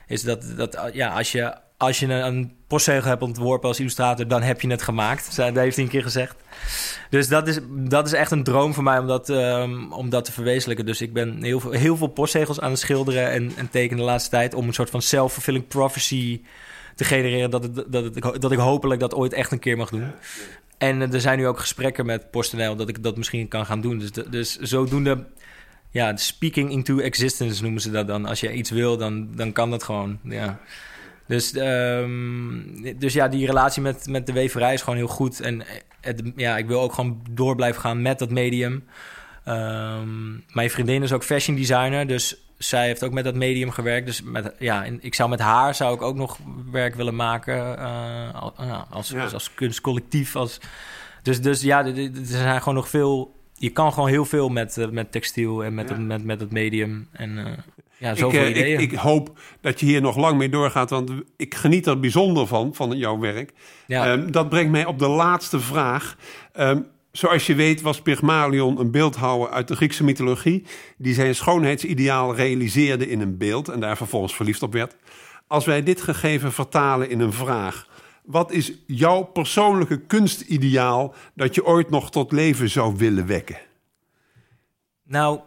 Is 0.07 0.23
dat, 0.23 0.45
dat 0.57 0.91
ja, 0.93 1.09
als 1.09 1.33
je, 1.33 1.55
als 1.77 1.99
je 1.99 2.07
een 2.07 2.53
postzegel 2.67 3.09
hebt 3.09 3.23
ontworpen 3.23 3.69
als 3.69 3.79
illustrator, 3.81 4.29
dan 4.29 4.43
heb 4.43 4.61
je 4.61 4.69
het 4.69 4.83
gemaakt. 4.83 5.37
Dat 5.37 5.57
heeft 5.57 5.77
hij 5.77 5.85
een 5.85 5.91
keer 5.91 6.03
gezegd. 6.03 6.37
Dus 7.11 7.29
dat 7.29 7.49
is, 7.49 7.59
dat 7.71 8.07
is 8.07 8.13
echt 8.13 8.31
een 8.31 8.43
droom 8.43 8.75
voor 8.75 8.83
mij 8.83 8.99
om 8.99 9.07
dat, 9.07 9.29
um, 9.29 9.93
om 9.93 10.11
dat 10.11 10.25
te 10.25 10.33
verwezenlijken. 10.33 10.87
Dus 10.87 11.01
ik 11.01 11.13
ben 11.13 11.43
heel 11.43 11.61
veel, 11.61 11.71
heel 11.71 11.97
veel 11.97 12.07
postzegels 12.07 12.61
aan 12.61 12.71
het 12.71 12.81
schilderen 12.81 13.31
en, 13.31 13.53
en 13.57 13.71
tekenen 13.71 13.99
de 13.99 14.11
laatste 14.11 14.31
tijd... 14.31 14.55
om 14.55 14.67
een 14.67 14.75
soort 14.75 14.91
van 14.91 15.03
self-fulfilling 15.03 15.69
prophecy 15.69 16.41
te 16.95 17.05
genereren... 17.05 17.51
Dat, 17.51 17.63
het, 17.63 17.75
dat, 17.75 18.05
het, 18.05 18.41
dat 18.41 18.53
ik 18.53 18.59
hopelijk 18.59 19.01
dat 19.01 19.15
ooit 19.15 19.33
echt 19.33 19.53
een 19.53 19.59
keer 19.59 19.77
mag 19.77 19.91
doen. 19.91 20.13
En 20.79 21.13
er 21.13 21.21
zijn 21.21 21.39
nu 21.39 21.47
ook 21.47 21.59
gesprekken 21.59 22.07
met 22.07 22.31
PostNL 22.31 22.77
dat 22.77 22.89
ik 22.89 23.03
dat 23.03 23.17
misschien 23.17 23.49
kan 23.49 23.67
gaan 23.67 23.81
doen. 23.81 23.99
Dus, 23.99 24.11
dus 24.13 24.59
zodoende 24.59 25.25
ja, 25.95 26.17
speaking 26.17 26.71
into 26.71 26.99
existence 26.99 27.63
noemen 27.63 27.81
ze 27.81 27.91
dat 27.91 28.07
dan. 28.07 28.27
Als 28.27 28.41
je 28.41 28.53
iets 28.53 28.71
wil, 28.71 28.97
dan, 28.97 29.29
dan 29.35 29.53
kan 29.53 29.71
dat 29.71 29.83
gewoon. 29.83 30.19
Ja. 30.23 30.61
Dus, 31.27 31.57
um, 31.57 32.99
dus 32.99 33.13
ja, 33.13 33.29
die 33.29 33.47
relatie 33.47 33.83
met, 33.83 34.07
met 34.07 34.27
de 34.27 34.33
weverij 34.33 34.75
is 34.75 34.83
gewoon 34.83 34.99
heel 34.99 35.07
goed. 35.07 35.41
En 35.41 35.63
het, 36.01 36.23
ja, 36.37 36.57
ik 36.57 36.67
wil 36.67 36.81
ook 36.81 36.93
gewoon 36.93 37.23
door 37.31 37.55
blijven 37.57 37.81
gaan 37.81 38.03
met 38.03 38.19
dat 38.19 38.31
medium. 38.31 38.85
Um, 39.49 40.45
mijn 40.53 40.71
vriendin 40.71 41.03
is 41.03 41.13
ook 41.13 41.25
fashion 41.25 41.57
designer, 41.57 42.07
dus 42.07 42.37
zij 42.59 42.87
heeft 42.87 43.05
ook 43.05 43.13
met 43.13 43.25
dat 43.25 43.35
medium 43.35 43.71
gewerkt. 43.71 44.07
Dus 44.07 44.23
met, 44.23 44.55
ja, 44.59 44.85
ik 45.01 45.15
zou 45.15 45.29
met 45.31 45.41
haar 45.41 45.75
zou 45.75 45.95
ik 45.95 46.03
ook 46.03 46.17
nog 46.17 46.39
werk 46.71 46.95
willen 46.95 47.17
maken 47.17 47.79
uh, 47.79 48.35
als, 48.91 49.09
ja. 49.09 49.23
als, 49.23 49.35
als 49.35 49.55
kunstcollectief. 49.55 50.37
Als, 50.37 50.59
dus, 51.23 51.41
dus 51.41 51.61
ja, 51.61 51.87
er 51.87 52.11
zijn 52.23 52.59
gewoon 52.59 52.75
nog 52.75 52.89
veel 52.89 53.43
je 53.59 53.71
kan 53.71 53.93
gewoon 53.93 54.09
heel 54.09 54.25
veel 54.25 54.49
met, 54.49 54.77
uh, 54.77 54.89
met 54.89 55.13
textiel 55.13 55.65
en 55.65 55.75
met, 55.75 55.89
het, 55.89 55.99
met, 55.99 56.25
met 56.25 56.41
het 56.41 56.53
medium. 56.53 57.09
En 57.13 57.31
uh, 57.31 57.47
ja, 57.99 58.15
zoveel 58.15 58.45
ik, 58.45 58.57
ideeën. 58.57 58.81
Ik, 58.81 58.93
ik, 58.93 58.99
hoop 58.99 59.39
dat 59.61 59.81
je 59.81 59.87
hier 59.87 60.01
nog 60.01 60.17
lang 60.17 60.39
mee 60.39 60.49
doorgaat, 60.49 60.91
want 60.91 61.11
ik 61.37 61.55
geniet 61.55 61.87
er 61.87 62.01
bijzonder 62.01 62.47
van, 62.47 62.75
van 62.75 62.97
jouw 62.97 63.19
werk. 63.19 63.53
Ja. 63.87 64.13
Um, 64.13 64.33
dat 64.33 64.49
brengt 64.49 64.71
mij 64.71 64.85
op 64.85 64.99
de 64.99 65.09
laatste 65.09 65.61
vraag. 65.61 66.17
Um, 66.57 66.87
zoals 67.13 67.47
je 67.47 67.55
weet 67.55 67.81
was 67.81 68.03
Pygmalion 68.03 68.81
een 68.81 68.91
beeldhouwer 68.91 69.51
uit 69.51 69.69
de 69.69 69.77
Griekse 69.77 70.05
mythologie... 70.05 70.65
die 70.97 71.15
zijn 71.15 71.35
schoonheidsideaal 71.35 72.35
realiseerde 72.35 73.09
in 73.09 73.21
een 73.21 73.39
beeld 73.39 73.69
en 73.69 73.81
daar 73.81 73.97
vervolgens 73.97 74.35
verliefd 74.35 74.63
op 74.63 74.73
werd. 74.73 74.97
Als 75.47 75.65
wij 75.65 75.83
dit 75.83 76.03
gegeven 76.03 76.53
vertalen 76.53 77.11
in 77.11 77.21
een 77.21 77.33
vraag... 77.33 77.87
Wat 78.25 78.53
is 78.53 78.73
jouw 78.87 79.23
persoonlijke 79.23 80.01
kunstideaal 80.01 81.15
dat 81.35 81.55
je 81.55 81.65
ooit 81.65 81.91
nog 81.91 82.11
tot 82.11 82.33
leven 82.33 82.71
zou 82.71 82.97
willen 82.97 83.27
wekken? 83.27 83.59
Nou, 85.03 85.41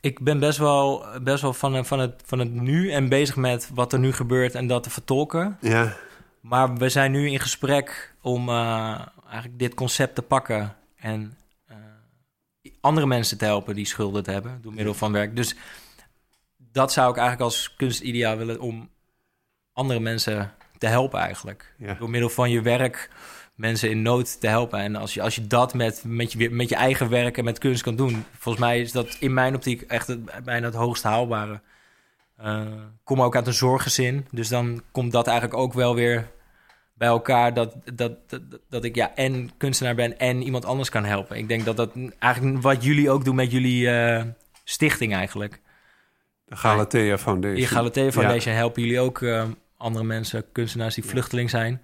ik 0.00 0.20
ben 0.20 0.38
best 0.38 0.58
wel, 0.58 1.04
best 1.22 1.42
wel 1.42 1.52
van, 1.52 1.86
van, 1.86 1.98
het, 1.98 2.22
van 2.24 2.38
het 2.38 2.52
nu 2.52 2.90
en 2.90 3.08
bezig 3.08 3.36
met 3.36 3.70
wat 3.74 3.92
er 3.92 3.98
nu 3.98 4.12
gebeurt 4.12 4.54
en 4.54 4.66
dat 4.66 4.82
te 4.82 4.90
vertolken. 4.90 5.58
Ja. 5.60 5.96
Maar 6.40 6.74
we 6.74 6.88
zijn 6.88 7.12
nu 7.12 7.30
in 7.30 7.40
gesprek 7.40 8.14
om 8.22 8.48
uh, 8.48 9.06
eigenlijk 9.24 9.58
dit 9.58 9.74
concept 9.74 10.14
te 10.14 10.22
pakken 10.22 10.76
en 10.96 11.36
uh, 11.70 11.76
andere 12.80 13.06
mensen 13.06 13.38
te 13.38 13.44
helpen 13.44 13.74
die 13.74 13.86
schulden 13.86 14.22
te 14.22 14.30
hebben 14.30 14.58
door 14.62 14.74
middel 14.74 14.94
van 14.94 15.12
werk. 15.12 15.36
Dus 15.36 15.56
dat 16.56 16.92
zou 16.92 17.10
ik 17.10 17.16
eigenlijk 17.16 17.50
als 17.50 17.74
kunstideaal 17.76 18.36
willen 18.36 18.60
om 18.60 18.88
andere 19.72 20.00
mensen 20.00 20.54
te 20.80 20.86
helpen 20.86 21.20
eigenlijk. 21.20 21.74
Door 21.98 22.10
middel 22.10 22.28
van 22.28 22.50
je 22.50 22.62
werk 22.62 23.10
mensen 23.54 23.90
in 23.90 24.02
nood 24.02 24.40
te 24.40 24.46
helpen. 24.46 24.78
En 24.78 24.96
als 24.96 25.14
je, 25.14 25.22
als 25.22 25.34
je 25.34 25.46
dat 25.46 25.74
met, 25.74 26.02
met, 26.06 26.32
je, 26.32 26.50
met 26.50 26.68
je 26.68 26.74
eigen 26.74 27.08
werk 27.08 27.38
en 27.38 27.44
met 27.44 27.58
kunst 27.58 27.82
kan 27.82 27.96
doen... 27.96 28.24
volgens 28.38 28.64
mij 28.64 28.80
is 28.80 28.92
dat 28.92 29.16
in 29.20 29.34
mijn 29.34 29.54
optiek 29.54 29.82
echt 29.82 30.06
het, 30.06 30.44
bijna 30.44 30.66
het 30.66 30.74
hoogst 30.74 31.02
haalbare. 31.02 31.60
Uh, 32.42 32.66
kom 33.04 33.22
ook 33.22 33.36
uit 33.36 33.46
een 33.46 33.52
zorggezin. 33.52 34.26
Dus 34.30 34.48
dan 34.48 34.82
komt 34.92 35.12
dat 35.12 35.26
eigenlijk 35.26 35.58
ook 35.58 35.72
wel 35.72 35.94
weer 35.94 36.30
bij 36.94 37.08
elkaar... 37.08 37.54
dat, 37.54 37.76
dat, 37.94 38.12
dat, 38.28 38.42
dat 38.68 38.84
ik 38.84 38.94
ja, 38.94 39.14
en 39.14 39.50
kunstenaar 39.56 39.94
ben 39.94 40.18
en 40.18 40.42
iemand 40.42 40.64
anders 40.64 40.88
kan 40.88 41.04
helpen. 41.04 41.36
Ik 41.36 41.48
denk 41.48 41.64
dat 41.64 41.76
dat 41.76 41.90
eigenlijk 42.18 42.62
wat 42.62 42.84
jullie 42.84 43.10
ook 43.10 43.24
doen 43.24 43.34
met 43.34 43.50
jullie 43.50 43.82
uh, 43.86 44.22
stichting 44.64 45.14
eigenlijk. 45.14 45.60
De 46.44 46.56
Galatea 46.56 47.18
Foundation. 47.18 47.60
De 47.60 47.66
Galatea 47.66 48.12
Foundation 48.12 48.52
ja. 48.52 48.58
helpen 48.58 48.82
jullie 48.82 49.00
ook... 49.00 49.20
Uh, 49.20 49.44
andere 49.80 50.04
mensen, 50.04 50.52
kunstenaars 50.52 50.94
die 50.94 51.04
vluchteling 51.04 51.50
zijn. 51.50 51.82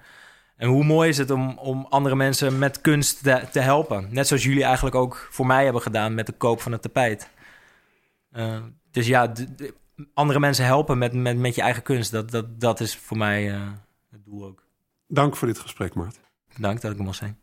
En 0.57 0.69
hoe 0.69 0.85
mooi 0.85 1.09
is 1.09 1.19
het 1.19 1.31
om, 1.31 1.59
om 1.59 1.87
andere 1.89 2.17
mensen 2.17 2.59
met 2.59 2.81
kunst 2.81 3.23
te, 3.23 3.43
te, 3.53 3.61
helpen? 3.61 4.09
Net 4.11 4.27
zoals 4.27 4.45
jullie 4.45 4.65
eigenlijk 4.65 4.95
ook 4.95 5.29
voor 5.31 5.47
mij 5.47 5.65
hebben 5.65 5.83
gedaan 5.83 6.15
met 6.15 6.27
de 6.27 6.33
koop 6.33 6.61
van 6.61 6.73
het 6.73 6.83
tapijt. 6.83 7.31
Uh, 8.33 8.63
dus 8.91 9.07
ja, 9.07 9.33
andere 10.15 10.39
mensen 10.39 10.65
helpen 10.65 10.99
met, 10.99 11.13
met, 11.13 11.39
met 11.39 11.55
je 11.55 11.63
eigen 11.63 11.83
kunst, 11.83 12.11
dat, 12.11 12.31
dat, 12.31 12.61
dat 12.61 12.81
is 12.81 12.97
voor 12.97 13.17
mij 13.17 13.55
uh, 13.55 13.61
het 14.11 14.25
doel 14.25 14.45
ook. 14.45 14.63
Dank 15.09 15.37
voor 15.37 15.49
dit 15.49 15.59
gesprek, 15.59 15.95
Maart. 15.95 16.21
Dank 16.59 16.81
dat 16.81 16.93
ik 16.93 16.99
er 16.99 17.05
mocht 17.05 17.17
zijn. 17.17 17.39